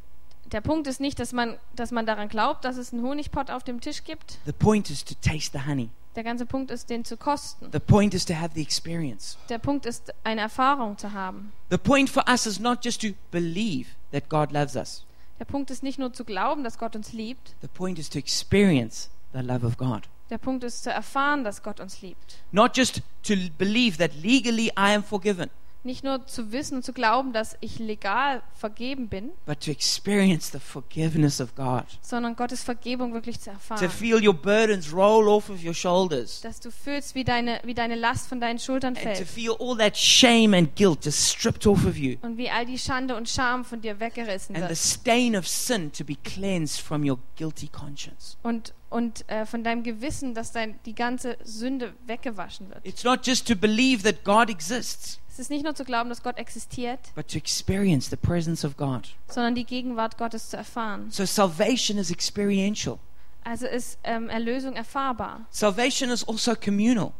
[0.47, 3.64] Der Punkt ist nicht, dass man, dass man daran glaubt, dass es einen Honigpott auf
[3.64, 4.38] dem Tisch gibt.
[4.45, 5.90] The point is to taste the honey.
[6.14, 7.70] Der ganze Punkt ist, den zu kosten.
[7.72, 9.38] The point is to have the experience.
[9.49, 11.53] Der Punkt ist, eine Erfahrung zu haben.
[11.70, 15.05] The point for us is not just to believe that God loves us.
[15.38, 17.55] Der Punkt ist nicht nur zu glauben, dass Gott uns liebt.
[17.62, 20.09] The point is to experience the love of God.
[20.30, 22.39] Der Punkt ist zu erfahren, dass Gott uns liebt.
[22.53, 25.51] Not just to believe that legally I am forgiven,
[25.85, 30.53] Nicht nur zu wissen und zu glauben, dass ich legal vergeben bin, but to experience
[30.53, 31.85] the forgiveness of God.
[32.03, 33.91] sondern Gottes Vergebung wirklich zu To erfahren.
[33.91, 36.41] feel your burdens roll off of your shoulders.
[36.41, 39.28] Dass du fühlst, wie deine, wie deine Last von deinen Schultern And to fällt.
[39.28, 42.16] feel all that shame and guilt just stripped off of you.
[42.22, 44.78] Und wie all die Schande und Scham von dir weggerissen And the wird.
[44.78, 48.37] stain of sin to be cleansed from your guilty conscience.
[48.45, 52.87] Und, und äh, von deinem Gewissen, dass dein, die ganze Sünde weggewaschen wird.
[52.87, 56.22] It's not just to believe that God exists, Es ist nicht nur zu glauben, dass
[56.22, 59.09] Gott existiert, but to experience the presence of God.
[59.28, 61.11] sondern die Gegenwart Gottes zu erfahren.
[61.11, 62.99] So salvation is experiential.
[63.43, 65.47] Also ist ähm, Erlösung erfahrbar.
[65.51, 67.12] Salvation is also communal.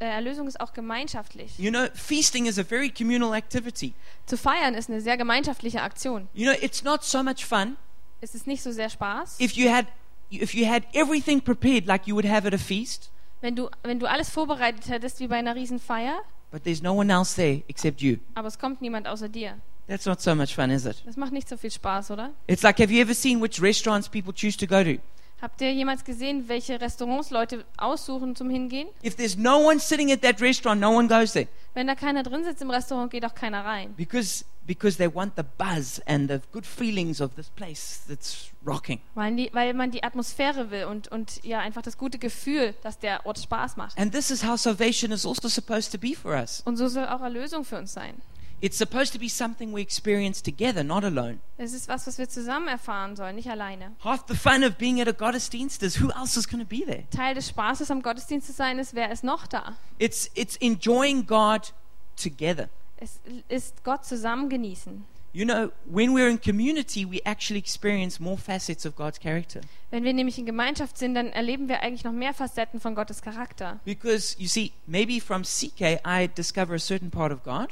[0.00, 1.58] Äh, Erlösung ist auch gemeinschaftlich.
[1.58, 3.94] You know, feasting is a very communal activity.
[4.26, 6.28] Zu feiern ist eine sehr gemeinschaftliche Aktion.
[6.34, 7.76] You know, it's not so much fun
[8.20, 9.40] Es ist nicht so sehr Spaß.
[9.40, 9.86] if you had
[10.30, 13.10] if you had everything prepared like you would have at a feast,
[13.40, 16.20] Wenn du, wenn du alles vorbereitet hättest wie bei einer Riesenfeier,
[16.50, 18.18] but there's no one else there except you.
[18.34, 19.58] aber es kommt niemand außer dir.
[19.88, 21.02] That's not so much fun, is it?
[21.04, 22.30] Das macht nicht so viel Spaß, oder?
[22.46, 25.00] It's like have you ever seen which restaurants people choose to go to?
[25.42, 28.88] Habt ihr jemals gesehen, welche Restaurants Leute aussuchen zum Hingehen?
[29.02, 32.22] If there's no one sitting at that restaurant, no one goes there Wenn da keiner
[32.22, 33.94] drin sitzt im Restaurant, geht auch keiner rein.
[33.96, 39.00] because because they want the buzz and the good feelings of this place that's rocking.
[39.14, 42.98] Weil, die, weil man die Atmosphäre will und, und ja einfach das gute Gefühl, dass
[42.98, 43.98] der Ort Spaß macht.
[43.98, 46.62] And this is how salvation is also supposed to be for us.
[46.66, 48.14] Und so soll auch Erlösung für uns sein.
[48.62, 51.40] It's supposed to be something we experience together, not alone.
[51.56, 53.92] Es ist was, was wir zusammen erfahren sollen, nicht alleine.
[54.04, 56.84] Half the fun of being at a Gottesdienst is who else is going to be
[56.84, 57.04] there?
[57.10, 59.76] Teil des Spaßes am Gottesdienst zu sein ist, wer ist noch da?
[59.98, 61.72] It's it's enjoying God
[62.16, 62.68] together.
[62.98, 65.04] Es ist Gott zusammen genießen.
[65.32, 69.60] You know, when we're in community, we actually experience more facets of God's character.
[69.90, 73.22] Wenn wir nämlich in Gemeinschaft sind, dann erleben wir eigentlich noch mehr Facetten von Gottes
[73.22, 73.78] Charakter.
[73.84, 77.68] Because you see, maybe from CK I discover a certain part of God,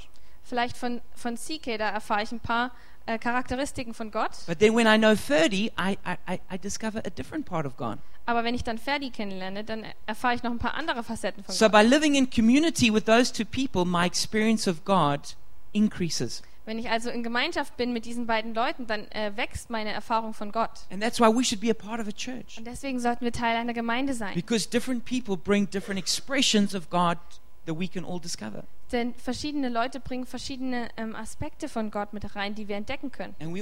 [0.48, 2.70] Vielleicht von, von CK, da erfahre ich ein paar
[3.06, 4.30] äh, Charakteristiken von Gott.
[4.46, 7.98] But then when I know 30, I, I, I- discover a different part of God.
[8.26, 11.54] Aber wenn ich dann Ferdi kennenlerne, dann erfahre ich noch ein paar andere Facetten von
[11.54, 11.72] So Gott.
[11.72, 15.36] by living in community with those two people, my experience of God
[15.72, 16.42] increases.
[16.66, 20.34] Wenn ich also in Gemeinschaft bin mit diesen beiden Leuten, dann äh, wächst meine Erfahrung
[20.34, 20.70] von Gott.
[20.90, 22.58] And that's why we should be a part of a church.
[22.58, 24.34] Und deswegen sollten wir Teil einer Gemeinde sein.
[24.34, 27.16] Because different people bring different expressions of God
[27.64, 28.64] that we can all discover.
[28.92, 33.34] Denn verschiedene Leute bringen verschiedene ähm, Aspekte von Gott mit rein, die wir entdecken können.
[33.38, 33.54] Und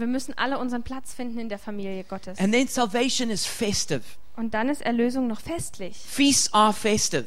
[0.00, 2.38] wir müssen alle unseren Platz finden in der Familie Gottes.
[2.38, 4.02] And then salvation is festive.
[4.36, 5.96] Und dann ist Erlösung noch festlich.
[5.96, 7.26] Feasts are festive.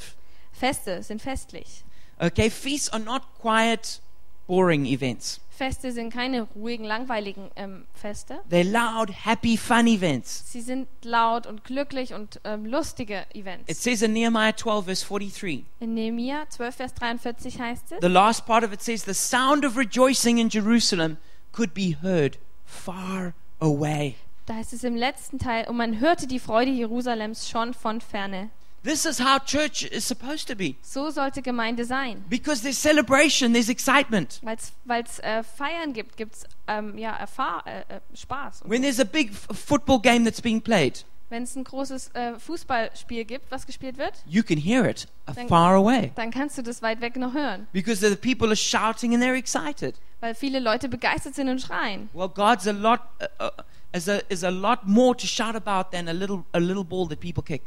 [0.51, 1.83] Feste sind festlich.
[2.19, 4.01] Okay, feasts are not quiet,
[4.47, 5.39] boring events.
[5.57, 8.39] Feste sind keine ruhigen, langweiligen ähm, Feste.
[8.51, 10.43] They're loud, happy, fun events.
[10.51, 13.83] Sie sind laut und glücklich und ähm, lustige It Events.
[13.83, 15.65] says in Nehemiah 12, verse 43.
[15.79, 19.65] In Nehemia 12, Vers 43 heißt es, The last part of it says, The sound
[19.65, 21.17] of rejoicing in Jerusalem
[21.51, 24.13] could be heard far away.
[24.45, 28.51] da heißt es im letzten Teil, und man hörte die Freude Jerusalems schon von ferne.
[28.83, 30.75] This is how church is supposed to be.
[30.81, 32.23] So sollte Gemeinde sein.
[32.29, 34.39] Because there's celebration, there's excitement.
[34.85, 38.61] Weil es äh, Feiern gibt, gibt es ähm, ja, Erfahr äh, äh, Spaß.
[38.65, 43.25] When there's a big football game that's being played, Wenn es ein großes äh, Fußballspiel
[43.25, 46.13] gibt, was gespielt wird, you can hear it Then- far away.
[46.15, 47.67] dann kannst du das weit weg noch hören.
[47.73, 49.95] Because the people are shouting and they're excited.
[50.21, 52.09] Weil viele Leute begeistert sind und schreien.
[52.13, 53.01] Well, God's a lot
[53.39, 53.49] uh, uh,
[53.93, 57.07] is a is a lot more to shout about than a little a little ball
[57.09, 57.63] that people kick.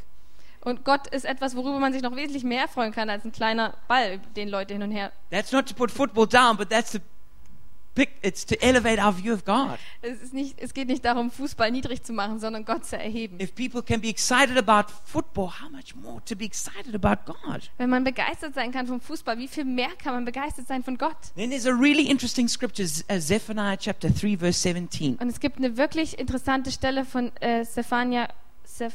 [0.63, 3.75] Und Gott ist etwas, worüber man sich noch wesentlich mehr freuen kann als ein kleiner
[3.89, 5.11] Ball, den Leute hin und her.
[5.31, 6.99] That's not to put football down, but that's to
[7.95, 8.11] pick.
[8.23, 9.79] It's to elevate our view of God.
[10.03, 13.41] Es, ist nicht, es geht nicht darum, Fußball niedrig zu machen, sondern Gott zu erheben.
[13.41, 17.71] If people can be excited about football, how much more to be excited about God?
[17.79, 20.99] Wenn man begeistert sein kann vom Fußball, wie viel mehr kann man begeistert sein von
[20.99, 21.17] Gott?
[21.37, 25.17] Then there's a really interesting scripture, uh, Zephaniah chapter 3, verse 17.
[25.17, 28.29] Und es gibt eine wirklich interessante Stelle von äh, Zephania,
[28.65, 28.95] Zeph,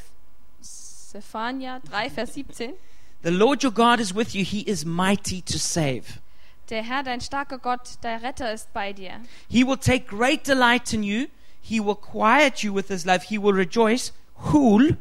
[1.16, 2.74] Zephania 3, Vers 17.
[3.22, 6.20] The Lord your God is with you, he is mighty to save.
[6.68, 9.20] Der Herr, dein starker Gott, der Retter ist bei dir.
[9.48, 11.28] He will take great delight in you,
[11.62, 14.12] he will quiet you with his love, he will rejoice,
[14.52, 14.96] who'll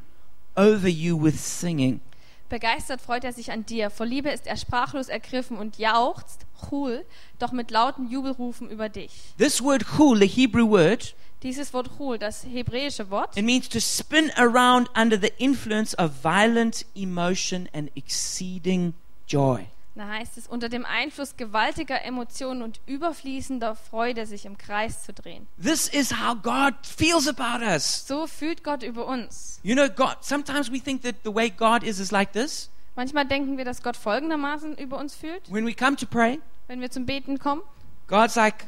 [0.55, 1.99] over you with singing.
[2.47, 3.89] Begeistert freut er sich an dir.
[3.89, 7.03] Vor Liebe ist er sprachlos ergriffen und jauchzt, Chul,
[7.39, 9.11] doch mit lauten Jubelrufen über dich.
[9.37, 13.79] This word hul, the Hebrew word, Dieses Wort Chul, das hebräische Wort, it means to
[13.79, 18.93] spin around under the influence of violent emotion and exceeding
[19.27, 19.67] joy.
[19.95, 25.13] da heißt es, unter dem Einfluss gewaltiger Emotionen und überfließender Freude sich im Kreis zu
[25.13, 25.47] drehen.
[25.61, 28.05] This is how God feels about us.
[28.07, 29.59] So fühlt Gott über uns.
[29.63, 32.69] You know, God, sometimes we think that the way God is is like this.
[32.95, 36.81] Manchmal denken wir, dass Gott folgendermaßen über uns fühlt, When we come to pray, wenn
[36.81, 37.61] wir zum Beten kommen.
[38.07, 38.65] God's like,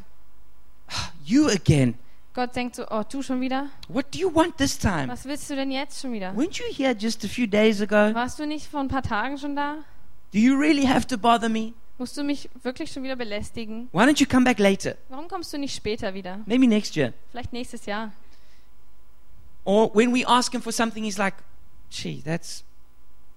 [0.89, 1.95] "Ah, You again.
[2.37, 3.67] Gott denkt so, oh, du schon wieder?
[3.87, 5.07] What do you want this time?
[5.07, 6.33] Was willst du denn jetzt schon wieder?
[6.33, 8.13] Weren't you here just a few days ago?
[8.13, 9.77] Warst du nicht vor ein paar Tagen schon da?
[10.31, 11.73] Do you really have to bother me?
[11.97, 13.89] Musst du mich wirklich schon wieder belästigen?
[13.91, 14.95] Why don't you come back later?
[15.09, 16.39] Warum kommst du nicht später wieder?
[16.45, 17.11] Maybe next year.
[17.31, 18.11] Vielleicht nächstes Jahr.
[19.63, 21.33] Or when we ask him for something, he's like,
[21.89, 22.63] Gee, that's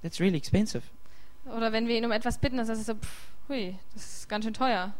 [0.02, 0.82] that's really expensive.
[1.46, 4.28] Oder wenn wir ihn um etwas bitten, dann sagt er so, pff, hui, das ist
[4.28, 4.92] ganz schön teuer.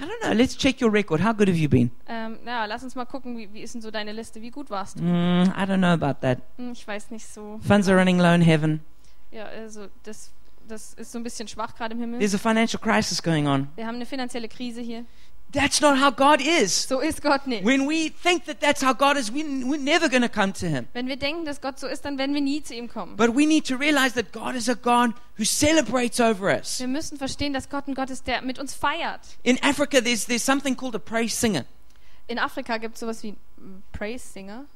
[0.00, 0.32] I don't know.
[0.32, 1.20] Let's check your record.
[1.20, 1.90] How good have you been?
[2.08, 4.40] Ähm, ja, lass uns mal gucken, wie, wie ist denn so deine Liste?
[4.40, 5.02] Wie gut warst du?
[5.02, 6.38] Mm, I don't know about that.
[6.56, 7.58] Hm, ich weiß nicht so.
[7.66, 8.80] Funds are running low in heaven.
[9.32, 10.30] Ja, also das,
[10.68, 12.18] das ist so ein bisschen schwach gerade im Himmel.
[12.20, 13.68] There's a financial crisis going on.
[13.74, 15.04] Wir haben eine finanzielle Krise hier.
[15.52, 16.84] That's not how God is.
[16.84, 17.64] So ist Gott nicht.
[17.64, 20.66] When we think that that's how God is, we, we're never going to come to
[20.66, 20.88] Him.
[20.92, 23.16] Wenn wir denken, dass Gott so ist, dann werden wir nie zu ihm kommen.
[23.16, 26.78] But we need to realize that God is a God who celebrates over us.
[26.80, 29.20] Wir müssen verstehen, dass Gott ein Gott ist, der mit uns feiert.
[29.42, 31.64] In Africa, there's, there's something called a praise singer.
[32.28, 33.34] In Afrika gibt es sowas wie
[33.92, 34.66] Praise Singer.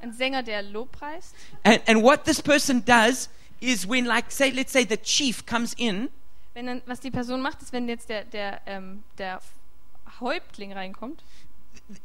[0.00, 1.34] Ein Sänger, der Lobpreist.
[1.64, 3.28] And, and what this person does
[3.60, 6.10] is when, like, say, let's say the chief comes in,
[6.58, 9.38] Wenn dann, was die Person macht, ist, wenn jetzt der, der, ähm, der
[10.18, 11.22] Häuptling reinkommt,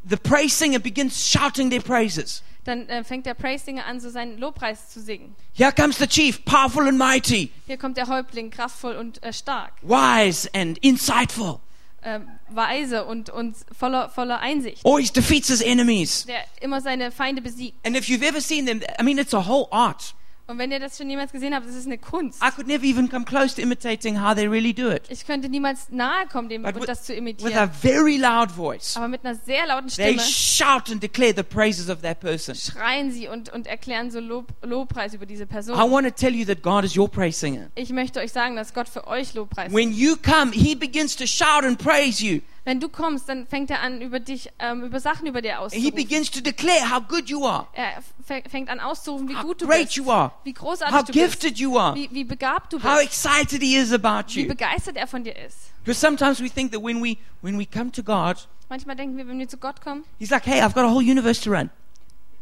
[0.07, 2.43] the praise singer begins shouting their praises.
[2.63, 5.35] dann äh, fängt der Praise Singer an, so seinen Lobpreis zu singen.
[5.53, 9.73] Here comes the chief, powerful and mighty, Hier kommt der Häuptling, kraftvoll und äh, stark,
[9.81, 11.59] wise and insightful.
[12.03, 16.27] ähm, weise und, und voller, voller Einsicht, Always defeats his enemies.
[16.27, 17.75] der immer seine Feinde besiegt.
[17.83, 20.13] And if you've ever seen them, I mean, it's a whole art.
[20.45, 22.43] Und wenn ihr das schon jemals gesehen habt, das ist eine Kunst.
[22.43, 25.03] I could never even come close to imitating how they really do it.
[25.09, 27.69] Ich könnte niemals nahe kommen, dem with, das zu with a imitieren.
[27.71, 31.89] very loud voice, Aber mit einer sehr lauten they Stimme shout and declare the praises
[31.89, 32.55] of that person.
[32.55, 35.75] schreien sie und, und erklären so Lob, Lobpreis über diese I Person.
[35.89, 37.69] want to tell you that God is your praise singer.
[37.75, 41.25] Ich möchte euch sagen, dass Gott für euch Lobpreis When you come, He begins to
[41.25, 42.41] shout and praise you.
[42.65, 45.55] Wenn du kommst, dann fängt er an, über dich, ähm, über Sachen über dir He
[45.57, 45.95] auszurufen.
[45.95, 48.01] begins to declare how good you are, Er
[48.49, 51.11] fängt an auszurufen, wie how gut du great bist, you are, wie großartig how du
[51.11, 54.43] bist, gifted you are, wie, wie begabt du how bist, excited He is about wie
[54.43, 54.47] you.
[54.47, 55.57] begeistert er von dir ist.
[55.83, 59.27] Because sometimes we think that when we when we come to God, Manchmal denken wir,
[59.27, 61.69] wenn wir zu Gott kommen, He's like, "Hey, I've got a whole universe to run.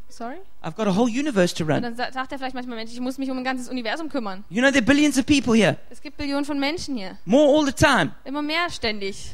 [0.07, 1.81] sorry, I've got a whole universe to und run.
[1.81, 4.43] dann sa- sagt er vielleicht manchmal, Mensch, ich muss mich um ein ganzes Universum kümmern.
[4.49, 7.57] You know, there are billions of people here, Es gibt Billionen von Menschen hier, more
[7.57, 8.11] all the time.
[8.23, 9.33] immer mehr ständig.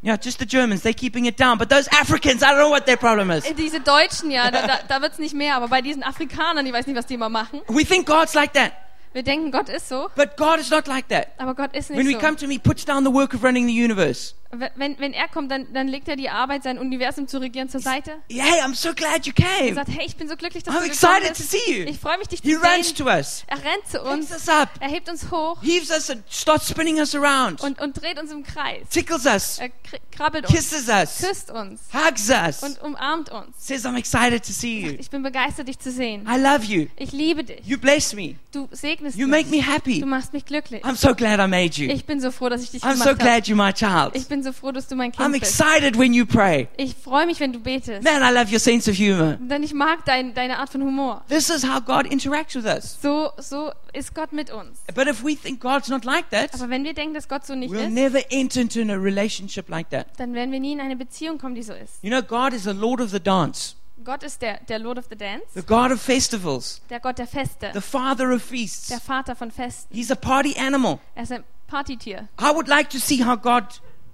[0.00, 1.58] Yeah, just the Germans, they're keeping it down.
[1.58, 3.44] But those Africans, I don't know what their problem is.
[3.44, 6.64] Äh, Diese Deutschen, ja, da, da, da wird es nicht mehr, aber bei diesen Afrikanern,
[6.66, 7.62] ich weiß nicht, was die immer machen.
[7.66, 8.72] We think God's like that,
[9.12, 11.28] Wir denken, Gott ist so, but God is not like that.
[11.38, 12.26] aber Gott ist When we nicht so.
[12.26, 14.34] come to Him, He puts down the work of running the universe.
[14.76, 17.80] Wenn, wenn er kommt, dann, dann legt er die Arbeit, sein Universum zu regieren zur
[17.80, 18.12] Seite.
[18.30, 19.74] Hey, I'm so glad you Er came.
[19.74, 21.50] sagt, hey, ich bin so glücklich, dass I'm du gekommen excited to bist.
[21.50, 21.86] see you.
[21.86, 22.96] Ich freue mich, dich He zu runs sehen.
[22.96, 26.22] to us, Er rennt zu uns, us up, er hebt uns hoch heaves us, and
[26.30, 28.88] starts spinning us around, und, und dreht uns im Kreis.
[28.88, 33.48] tickles us, Er kr- krabbelt uns, kisses us, küsst uns hugs us, und umarmt uns.
[33.58, 34.92] says, I'm excited to see you.
[34.98, 36.26] Ich bin begeistert, dich zu sehen.
[36.26, 36.86] I love you.
[36.96, 37.66] Ich liebe dich.
[37.66, 38.36] You bless me.
[38.50, 39.46] Du segnest You mich.
[39.46, 40.00] make me happy.
[40.00, 40.84] Du machst mich glücklich.
[40.84, 41.90] I'm so glad I made you.
[41.90, 43.18] Ich bin so froh, dass ich dich I'm so gemacht habe.
[43.18, 44.14] glad you're my child.
[44.14, 45.60] Ich bin so froh, dass du mein I'm Kind bist.
[45.60, 46.68] excited when you pray.
[46.76, 48.02] Ich freue mich, wenn du betest.
[48.02, 49.38] Man, I love your sense of humor.
[49.40, 51.22] Denn ich mag dein, deine Art von Humor.
[51.28, 52.98] This is how God interacts with us.
[53.00, 54.80] So, so ist Gott mit uns.
[54.94, 57.54] But if we think God's not like that, Aber wenn wir denken, dass Gott so
[57.54, 60.06] nicht we'll ist, never enter into a relationship like that.
[60.18, 62.02] dann werden wir nie in eine Beziehung kommen, die so ist.
[62.02, 63.74] You know, God is the Lord of the dance,
[64.04, 67.26] Gott ist der, der Lord of the Dance, the God of festivals, der Gott der
[67.26, 68.88] Feste, the Father of feasts.
[68.88, 69.94] der Vater von Festen.
[69.94, 70.98] He's a party animal.
[71.14, 72.28] Er ist ein Partytier.
[72.40, 73.64] I would like to see how God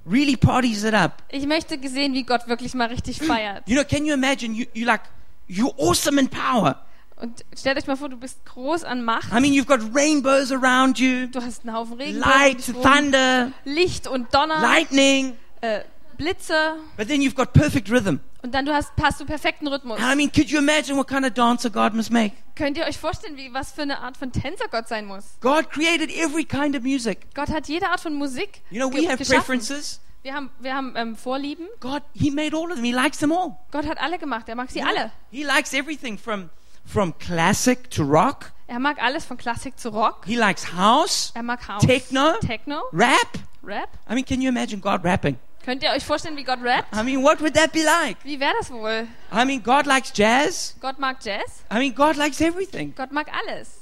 [0.07, 1.22] really parties it up.
[1.30, 3.62] Ich möchte sehen, wie Gott wirklich mal richtig feiert.
[3.66, 4.55] You know, can you imagine?
[4.55, 5.03] You, you like,
[5.49, 6.80] you're awesome in power.
[7.16, 9.30] Und stellt euch mal vor, du bist groß an Macht.
[9.32, 14.09] I mean, you've got rainbows around you, Du hast einen Haufen Regen, light, thunder, Licht
[14.09, 15.80] und Donner, lightning, äh,
[16.17, 16.77] Blitze.
[16.97, 18.21] but then you've got perfect rhythm.
[18.43, 19.99] Und dann du hast, hast du perfekten Rhythmus.
[20.01, 22.33] I mean, could you imagine what kind of dancer God must make?
[22.55, 25.37] Könnt ihr euch vorstellen, wie, was für eine Art von Tänzer Gott sein muss?
[25.41, 27.35] God created every kind of music.
[27.35, 29.59] Gott hat jede Art von Musik You know, we have geschaffen.
[29.59, 30.01] preferences.
[30.23, 31.67] Wir haben, wir haben ähm, Vorlieben.
[31.81, 32.85] God, He made all of them.
[32.85, 33.57] He likes them all.
[33.71, 34.49] Gott hat alle gemacht.
[34.49, 35.11] Er mag sie alle.
[35.31, 36.51] He likes everything from
[36.87, 38.53] from classic to rock.
[38.67, 40.25] Er mag alles von Klassik zu Rock.
[40.27, 42.33] He likes house, Er mag House, Techno.
[42.41, 43.39] Techno, rap.
[43.62, 43.89] Rap.
[44.09, 45.37] I mean, can you imagine God rapping?
[45.65, 46.95] Könnt ihr euch vorstellen, wie Gott rappt?
[46.95, 48.19] I mean, what would that be like?
[48.23, 49.09] Wie wäre das wohl?
[49.33, 50.77] I mean, God likes jazz.
[50.81, 51.65] Gott mag Jazz.
[51.73, 52.93] I mean, God likes everything.
[52.95, 53.81] Gott mag alles.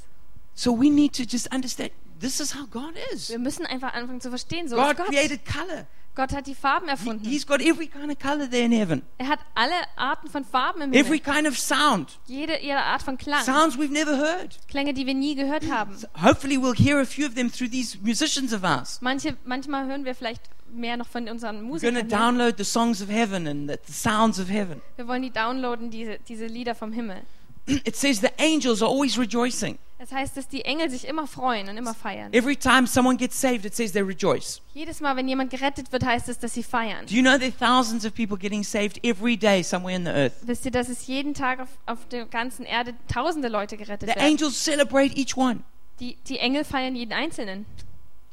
[0.55, 1.91] So we need to just understand
[2.23, 3.29] this is how God is.
[3.29, 5.07] Wir müssen einfach anfangen zu verstehen, so God ist Gott.
[5.09, 5.87] created color.
[6.15, 7.27] Gott hat die Farben He, erfunden.
[7.27, 9.03] he's got every kind of color there in heaven.
[9.17, 11.35] Er hat alle Arten von Farben im Every Himmel.
[11.35, 12.19] kind of sound.
[12.27, 13.43] Jede, jede Art von Klang.
[13.45, 14.59] Sounds we've never heard.
[14.69, 15.97] Klänge, die wir nie gehört haben.
[15.97, 18.99] So hopefully we'll hear a few of them through these musicians of ours.
[19.01, 21.95] Manche, manchmal hören wir vielleicht mehr noch von unseren We're Musikern.
[21.95, 22.05] hier.
[22.05, 24.83] download the songs of heaven and the, the sounds of heaven.
[24.97, 27.23] Wir wollen die downloaden, diese, diese Lieder vom Himmel.
[27.67, 29.79] It says the angels are always rejoicing.
[30.03, 32.33] Das heißt, dass die Engel sich immer freuen und immer feiern.
[32.33, 34.61] Every time someone gets saved, it says they rejoice.
[34.75, 37.07] Jedes Mal, wenn jemand gerettet wird, heißt es, dass sie feiern.
[37.07, 40.11] Do you know there are thousands of people getting saved every day somewhere in the
[40.11, 40.33] earth?
[40.43, 44.17] Wisst ihr, dass es jeden Tag auf, auf der ganzen Erde tausende Leute gerettet The
[44.17, 44.33] werden?
[44.33, 45.61] angels celebrate each one.
[46.01, 47.65] Die, die Engel feiern jeden Einzelnen.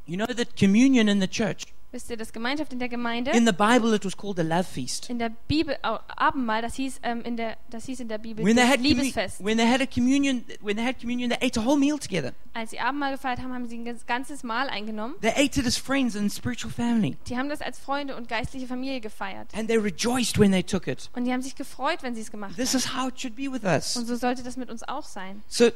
[0.08, 3.48] You know that communion in the church, Wisst ihr, das Gemeinschaft in der Gemeinde, in
[3.48, 5.10] the Bible, it was called a love feast.
[5.10, 8.56] in der Bibel, Abendmahl, das hieß, ähm, in der, das hieß in der Bibel When
[8.56, 9.44] they, das Liebesfest.
[9.44, 12.34] when they had a communion, when they had communion, they ate a whole meal together.
[12.54, 15.16] Als sie Abendmahl gefeiert haben, haben sie ein ganz- ganzes Mahl eingenommen.
[15.22, 17.18] They ate it as friends and spiritual family.
[17.28, 19.48] Die haben das als Freunde und geistliche Familie gefeiert.
[19.56, 21.10] And they rejoiced when they took it.
[21.16, 22.78] Und die haben sich gefreut, wenn sie es gemacht This haben.
[22.78, 23.98] is how it should be with us.
[23.98, 25.42] Und so sollte das mit uns auch sein.
[25.48, 25.70] So,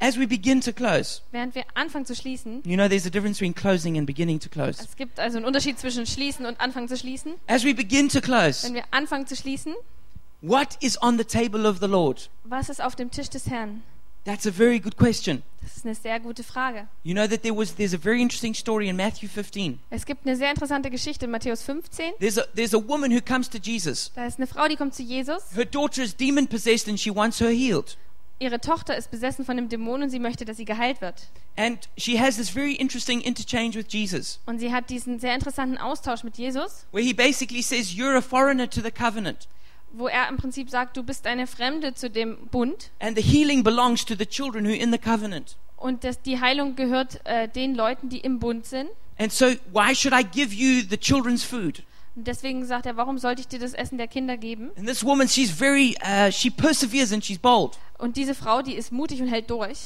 [0.00, 3.38] as we begin to close, Während wir anfangen zu schließen, you know there's a difference
[3.38, 4.82] between closing and beginning to close.
[4.82, 7.34] es gibt also einen Unterschied zwischen schließen und anfangen zu schließen.
[7.46, 9.74] As we begin to close, Wenn wir anfangen zu schließen,
[10.40, 12.30] what is on the table of the Lord?
[12.44, 13.82] was ist auf dem Tisch des Herrn?
[14.24, 15.42] That's a very good question.
[15.62, 16.86] Das ist eine sehr gute Frage.
[17.02, 19.78] You know that there was there's a very interesting story in Matthew 15.
[19.90, 22.12] Es gibt eine sehr interessante Geschichte in Matthäus 15.
[22.18, 24.12] There's a there's a woman who comes to Jesus.
[24.14, 25.44] Da ist eine Frau, die kommt zu Jesus.
[25.54, 27.96] Her daughter is demon possessed and she wants her healed.
[28.40, 31.28] Ihre Tochter ist besessen von einem Dämon und sie möchte, dass sie geheilt wird.
[31.56, 35.76] And she has this very interesting interchange with Jesus, Und sie hat diesen sehr interessanten
[35.78, 39.48] Austausch mit Jesus, where he basically says, You're a foreigner to the covenant.
[39.92, 43.64] wo er im Prinzip sagt, du bist eine Fremde zu dem Bund and the healing
[43.64, 45.56] belongs to the children who are in the covenant.
[45.78, 48.90] und dass die Heilung gehört äh, den Leuten, die im Bund sind.
[49.18, 51.82] And so, why should I give you the children's food?
[52.24, 54.70] Deswegen sagt er, warum sollte ich dir das Essen der Kinder geben?
[54.76, 57.78] And this woman, she's very, uh, she perseveres and she's bold.
[57.98, 59.78] Und diese Frau, die ist mutig und hält durch.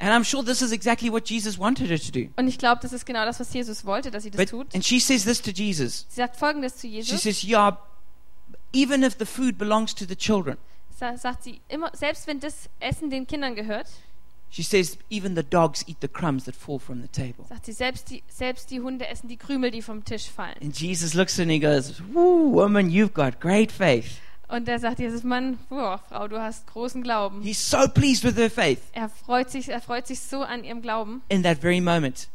[0.00, 2.28] And I'm sure this is exactly what Jesus wanted her to do.
[2.36, 4.74] Und ich glaube, das ist genau das, was Jesus wollte, dass sie das But, tut.
[4.74, 6.06] and she says this to Jesus.
[6.08, 7.22] Sie sagt folgendes zu She Jesus.
[7.22, 7.76] says, Yeah,
[8.72, 10.56] even if the food belongs to the children,
[10.98, 13.86] Sa sagt sie, immer, selbst wenn das Essen den Kindern gehört,
[14.50, 17.44] she says, even the dogs eat the crumbs that fall from the table.
[17.48, 20.56] sagt sie, selbst die, selbst die Hunde essen die Krümel, die vom Tisch fallen.
[20.60, 24.20] And Jesus looks and he goes, Woo, woman, you've got great faith.
[24.48, 27.42] Und da sagt Jesus, Mann, boah, Frau, du hast großen Glauben.
[27.42, 28.80] He's so pleased with her faith.
[28.92, 31.20] Er freut sich, er freut sich so an ihrem Glauben.
[31.28, 32.28] In that very moment,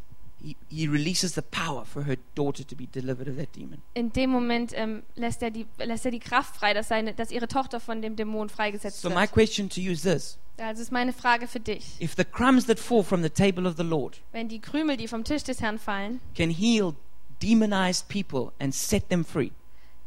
[0.70, 3.82] he, releases the power for her daughter to be delivered of that demon.
[3.94, 7.32] In dem Moment ähm, lässt, er die, lässt er die Kraft frei, dass, seine, dass
[7.32, 9.32] ihre Tochter von dem Dämon freigesetzt So, my wird.
[9.32, 12.00] question to you is this Also ist meine Frage für dich.
[12.00, 15.08] If the crumbs that fall from the table of the Lord Wenn die Krümel, die
[15.08, 16.94] vom Tisch des Herrn fallen, can heal
[17.42, 19.52] demonized people and set them free,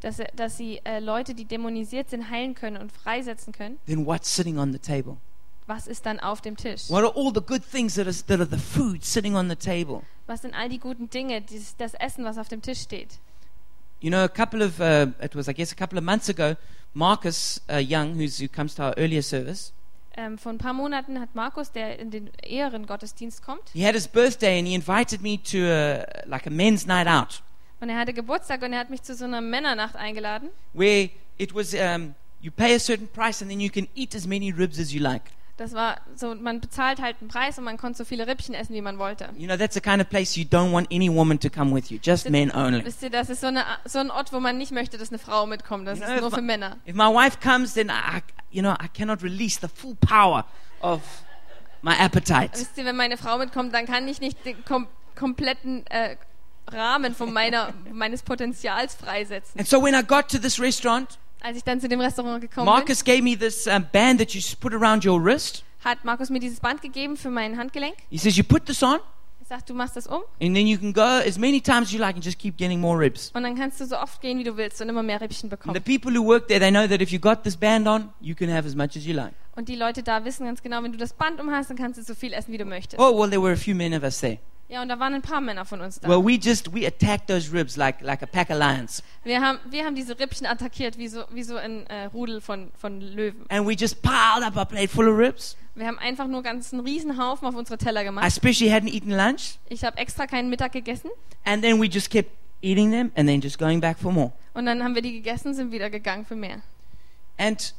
[0.01, 4.35] dass, dass sie äh, Leute, die dämonisiert sind, heilen können und freisetzen können, then what's
[4.35, 5.17] sitting on the table?
[5.67, 6.89] was ist dann auf dem Tisch?
[6.89, 9.57] What are all the good things that are, that are the food sitting on the
[9.57, 10.03] table?
[10.27, 13.19] Was sind all die guten Dinge, dieses, das Essen, was auf dem Tisch steht?
[14.01, 16.57] You know, a couple of, uh, it was, I guess, a couple of months ago,
[16.95, 19.73] Marcus uh, Young, who's, who comes to our earlier service,
[20.19, 24.09] Ähm, vor ein paar Monaten hat Markus, der in den Ehrengottesdienst kommt, he had his
[24.09, 27.43] birthday and he invited me to a, like a men's night out
[27.81, 30.49] und er hatte Geburtstag und er hat mich zu so einer Männernacht eingeladen.
[30.73, 34.27] where it was, um, you pay a certain price and then you can eat as
[34.27, 35.25] many ribs as you like.
[35.57, 38.75] Das war so, man bezahlt halt einen Preis und man konnte so viele Rippchen essen,
[38.75, 39.31] wie man wollte.
[39.39, 41.89] You know, that's the kind of place you don't want any woman to come with
[41.91, 42.85] you, just men only.
[42.85, 45.19] Wisst ihr, das ist so, eine, so ein Ort, wo man nicht möchte, dass eine
[45.19, 45.89] Frau mitkommt.
[45.89, 46.77] Das You ist know, nur if für my- Männer.
[46.87, 50.45] If my wife comes, then I, you know, I cannot release the full power
[50.83, 51.01] of
[51.81, 52.51] my appetite.
[52.53, 56.17] Wisst ihr, wenn meine Frau mitkommt, dann kann ich nicht den kom kompletten äh,
[56.69, 59.59] Rahmen von meiner, meines Potenzials freisetzen.
[59.59, 62.67] And so when I got to this restaurant, Als ich dann zu dem Restaurant gekommen
[62.67, 65.63] Marcus gave me this um, band that you put around your wrist.
[65.83, 67.95] bin, hat Markus mir dieses Band gegeben für mein Handgelenk.
[68.11, 68.99] He says, You put this on,
[69.39, 71.93] Er sagt, du machst das um and then you can go as many times as
[71.93, 73.31] you like and just keep getting more ribs.
[73.33, 75.63] und dann kannst du so oft gehen, wie du willst und immer mehr Rippchen And
[75.63, 75.85] the bekommen.
[75.85, 78.51] people who work there, they know that if you got this band on, you can
[78.51, 79.33] have as much as you like.
[79.55, 81.97] Und die Leute da wissen ganz genau, wenn du das Band um hast, dann kannst
[81.97, 83.01] du so viel essen, wie du möchtest.
[83.01, 84.39] Oh, well, there were a few men of us there.
[84.69, 86.09] Ja, und da waren ein paar Männer von uns da.
[86.09, 89.03] Well, we just, we attacked those ribs like, like a pack of lions.
[89.23, 92.73] Wir haben, wir haben diese Rippchen attackiert, wie so, wie so ein äh, Rudel von,
[92.77, 93.45] von Löwen.
[93.49, 95.57] And we just piled up our plate full of ribs.
[95.77, 98.27] Wir haben einfach nur ganz einen riesen Haufen auf unsere Teller I gemacht.
[98.27, 99.59] especially hadn't eaten lunch.
[99.69, 101.11] Ich habe extra keinen Mittag gegessen.
[101.45, 104.33] And then we just kept eating them and then just going back for more.
[104.55, 106.63] Und dann haben wir die gegessen, sind wieder gegangen für mehr.
[107.39, 107.73] And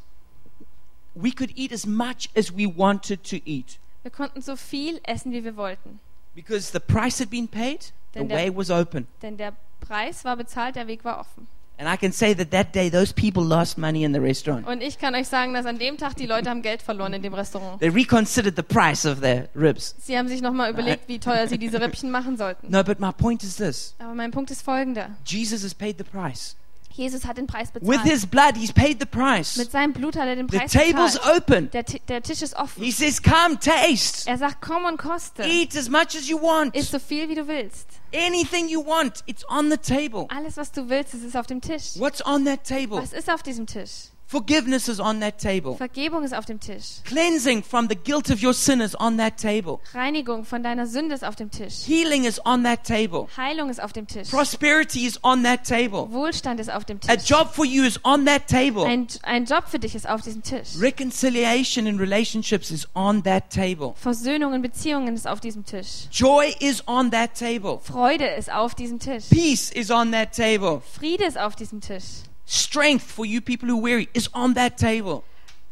[1.16, 5.34] we could eat as much as we wanted to eat Wir konnten so viel essen,
[5.34, 6.00] wie wir wollten.
[6.38, 7.82] Because the price had been paid,
[8.14, 9.08] the Then the- way was open.
[9.24, 11.48] Denn der Preis war bezahlt, der Weg war offen.
[11.80, 14.68] And I can say that that day those people lost money in the restaurant.
[14.68, 17.22] Und ich kann euch sagen, dass an dem Tag die Leute haben Geld verloren in
[17.22, 17.80] dem Restaurant.
[17.80, 19.96] They reconsidered the price of their ribs.
[20.00, 22.72] Sie haben sich nochmal überlegt, wie teuer sie diese Rippchen machen sollten.
[22.72, 25.12] No, but my point is this Aber mein Punkt ist folgender.
[25.26, 26.56] Jesus has paid the price.
[26.98, 28.04] Jesus hat den Preis With bezahlt.
[28.12, 29.56] his blood, he's paid the price.
[29.56, 31.38] Mit seinem Blut hat er den The Preis table's bezahlt.
[31.38, 31.70] open.
[31.72, 32.84] Der, der Tisch ist offen.
[32.84, 35.44] He says, Come, taste, Er sagt, komm und koste.
[35.44, 36.76] eat as much as you want.
[36.76, 37.88] Iss so viel, wie du willst.
[38.14, 40.26] Anything you want, it's on the table.
[40.30, 41.98] Alles, was du willst, ist auf dem Tisch.
[42.00, 42.98] What's on that table?
[43.02, 44.10] Was ist auf diesem Tisch?
[44.30, 45.78] Forgiveness is on that table.
[45.78, 47.02] Vergebung ist auf dem Tisch.
[47.06, 49.80] Cleansing from the guilt of your sin is on that table.
[49.94, 51.86] Reinigung von deiner Sünde ist auf dem Tisch.
[51.86, 53.28] Healing is on that table.
[53.38, 54.30] Heilung ist auf dem Tisch.
[54.30, 56.12] Prosperity is on that table.
[56.12, 57.10] Wohlstand ist auf dem Tisch.
[57.10, 58.84] A job for you is on that table.
[58.86, 60.78] Ein, ein Job für dich ist auf diesem Tisch.
[60.78, 63.94] Reconciliation in relationships is on that table.
[63.96, 66.10] Versöhnung in Beziehungen ist auf diesem Tisch.
[66.12, 67.80] Joy is on that table.
[67.82, 69.24] Freude ist auf diesem Tisch.
[69.30, 70.82] Peace is on that table.
[71.00, 72.27] Friede ist auf diesem Tisch.
[72.48, 75.24] Strength for you people who weary is on that table.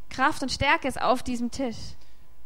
[0.09, 1.77] Kraft und Stärke ist auf diesem Tisch.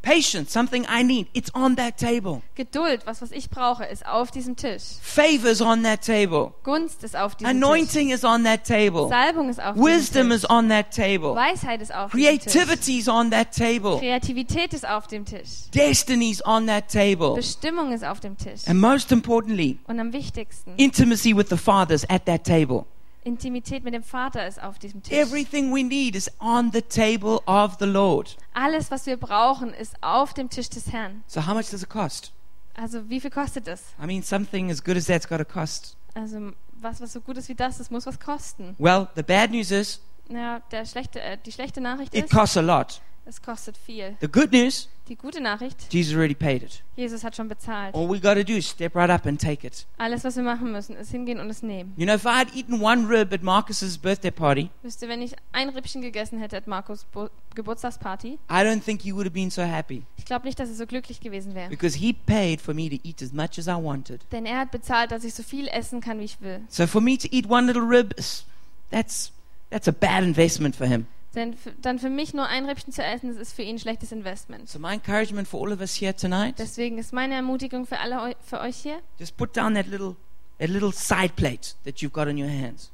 [0.01, 2.41] Patience, something I need, it's on that table.
[2.55, 4.81] Geduld, was was ich brauche, ist auf diesem Tisch.
[5.01, 6.53] Favor is on that table.
[6.63, 8.77] Gunst ist auf diesem Anointing is on that Tisch.
[8.77, 9.09] table.
[9.09, 10.49] Salbung ist auf Wisdom diesem is Tisch.
[10.51, 11.35] on that table.
[11.35, 12.53] Weisheit ist auf diesem Tisch.
[12.53, 13.97] Creativity is on that table.
[13.99, 15.69] Kreativität ist auf dem Tisch.
[15.75, 17.33] Destiny is on that table.
[17.35, 18.67] Bestimmung ist auf dem Tisch.
[18.67, 22.85] And most importantly, Und am wichtigsten, intimacy with the Father is at that table.
[23.23, 25.17] Intimität mit dem Vater ist auf diesem Tisch.
[25.17, 28.37] Everything we need is on the table of the Lord.
[28.53, 31.23] Alles, was wir brauchen, ist auf dem Tisch des Herrn.
[31.27, 32.31] So, how much does it cost?
[32.75, 33.81] Also wie viel kostet das?
[34.01, 35.97] I mean, something as good as that's got to cost.
[36.13, 38.75] Also was, was so gut ist wie das, das muss was kosten.
[38.79, 42.55] Well, the bad news is Naja, der schlechte, äh, die schlechte Nachricht It ist, costs
[42.55, 43.01] a lot.
[43.29, 44.17] Es kostet viel.
[44.21, 46.83] The good news, Die gute Nachricht, Jesus already paid it.
[46.95, 47.95] Jesus hat schon bezahlt.
[47.95, 49.85] All we got to do is step right up and take it.
[49.97, 51.93] Alles, was wir machen müssen, ist hingehen und es nehmen.
[51.97, 55.21] You know, if I had eaten one rib at Marcus's birthday party, Wisst ihr, wenn
[55.21, 59.33] ich ein Rippchen gegessen hätte at Markus Bo Geburtstagsparty, I don't think he would have
[59.33, 61.69] been so happy ich glaube nicht, dass er so glücklich gewesen wäre.
[61.69, 64.21] because he paid for me to eat as much as I wanted.
[64.31, 66.61] Denn er hat bezahlt, dass ich so viel essen kann, wie ich will.
[66.69, 68.45] So for me to eat one little rib, is-
[68.91, 69.31] that's
[69.69, 71.05] that's a bad investment for him.
[71.35, 74.11] Denn dann für mich nur ein Rippchen zu essen, das ist für ihn ein schlechtes
[74.11, 74.67] Investment.
[74.67, 78.35] So my encouragement for all of us here tonight, Deswegen ist meine Ermutigung für alle
[78.43, 80.15] für euch hier, just put down that little
[80.57, 82.91] that little side plate that you've got in your hands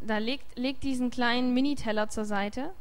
[0.00, 2.72] da legt, legt diesen kleinen Miniteller zur Seite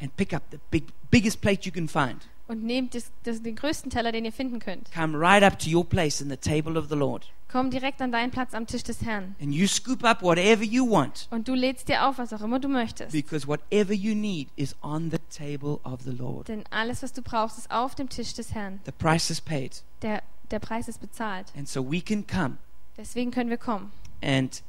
[0.00, 2.28] and pick up the big biggest plate you can find.
[2.48, 4.90] Und nehmt das, das, den größten Teller, den ihr finden könnt.
[4.92, 7.30] Come right up to your place in the table of the Lord.
[7.50, 9.34] Komm direkt an deinen Platz am Tisch des Herrn.
[9.40, 12.58] And you scoop up whatever you want Und du lädst dir auf, was auch immer
[12.60, 13.12] du möchtest.
[13.12, 16.48] because whatever you need is on the table of the Lord.
[16.48, 18.80] Denn alles, was du brauchst, ist auf dem Tisch des Herrn.
[18.84, 19.82] The price is paid.
[20.02, 21.46] Der, der Preis ist bezahlt.
[21.56, 22.58] And so we can come
[22.98, 23.92] Deswegen können wir kommen
[24.22, 24.62] and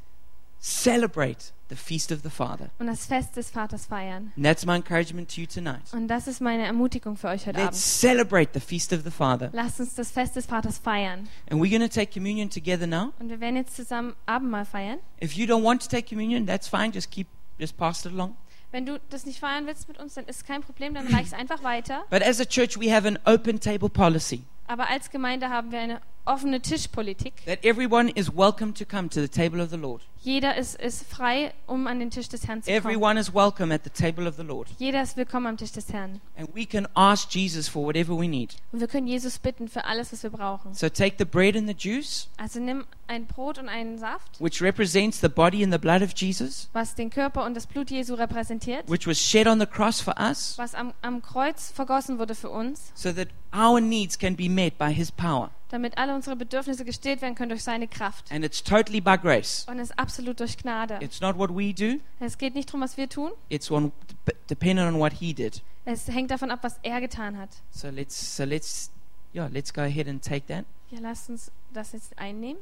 [0.61, 2.69] celebrate the feast of the Father.
[2.79, 4.31] und das Fest des Vaters feiern.
[4.35, 5.81] And that's my encouragement to you tonight.
[5.93, 7.75] Und das ist meine Ermutigung für euch heute Let's Abend.
[7.77, 9.49] celebrate the feast of the Father.
[9.53, 11.27] Lasst uns das Fest des Vaters feiern.
[11.49, 13.13] And we're going to take communion together now.
[13.19, 14.97] Und wir werden jetzt zusammen Abendmahl feiern.
[15.23, 16.91] If you don't want to take communion, that's fine.
[16.91, 17.27] Just keep
[17.59, 18.35] just pass it along.
[18.71, 21.33] Wenn du das nicht feiern willst mit uns, dann ist kein Problem, dann reich es
[21.33, 22.03] einfach weiter.
[22.11, 25.79] But as a church, we have an open table policy Aber als Gemeinde haben wir
[25.79, 27.33] eine offene Tischpolitik.
[27.47, 30.03] that everyone is welcome to come to the table of the Lord.
[30.21, 32.77] Jeder ist, ist frei, um an den Tisch des Herrn zu kommen.
[32.77, 34.67] Everyone is welcome at the table of the Lord.
[34.77, 36.19] Jeder ist willkommen am Tisch des Herrn.
[36.37, 38.57] And we can ask Jesus for whatever we need.
[38.73, 40.73] Und wir können Jesus bitten für alles, was wir brauchen.
[40.73, 44.61] So take the bread and the juice, Also nimm ein Brot und einen Saft, which
[44.61, 48.15] represents the body and the blood of Jesus, was den Körper und das Blut Jesu
[48.15, 52.35] repräsentiert, which was shed on the cross for us, was am, am Kreuz vergossen wurde
[52.35, 55.49] für uns, so that our needs can be met by his power.
[55.69, 58.31] damit alle unsere Bedürfnisse gestillt werden können durch seine Kraft.
[58.31, 59.65] And it's totally by grace.
[59.69, 60.97] Und es ist absolut durch Gnade.
[61.01, 63.31] It's not what we do, Es geht nicht darum, was wir tun.
[63.49, 63.91] it's on,
[64.25, 65.61] dep- dependent on what he did.
[65.85, 67.49] Es hängt davon ab, was er getan hat.
[67.71, 68.91] So let's so let's
[69.33, 70.65] yeah, let's go ahead and take that.
[70.91, 72.59] Ja, lasst uns das jetzt einnehmen.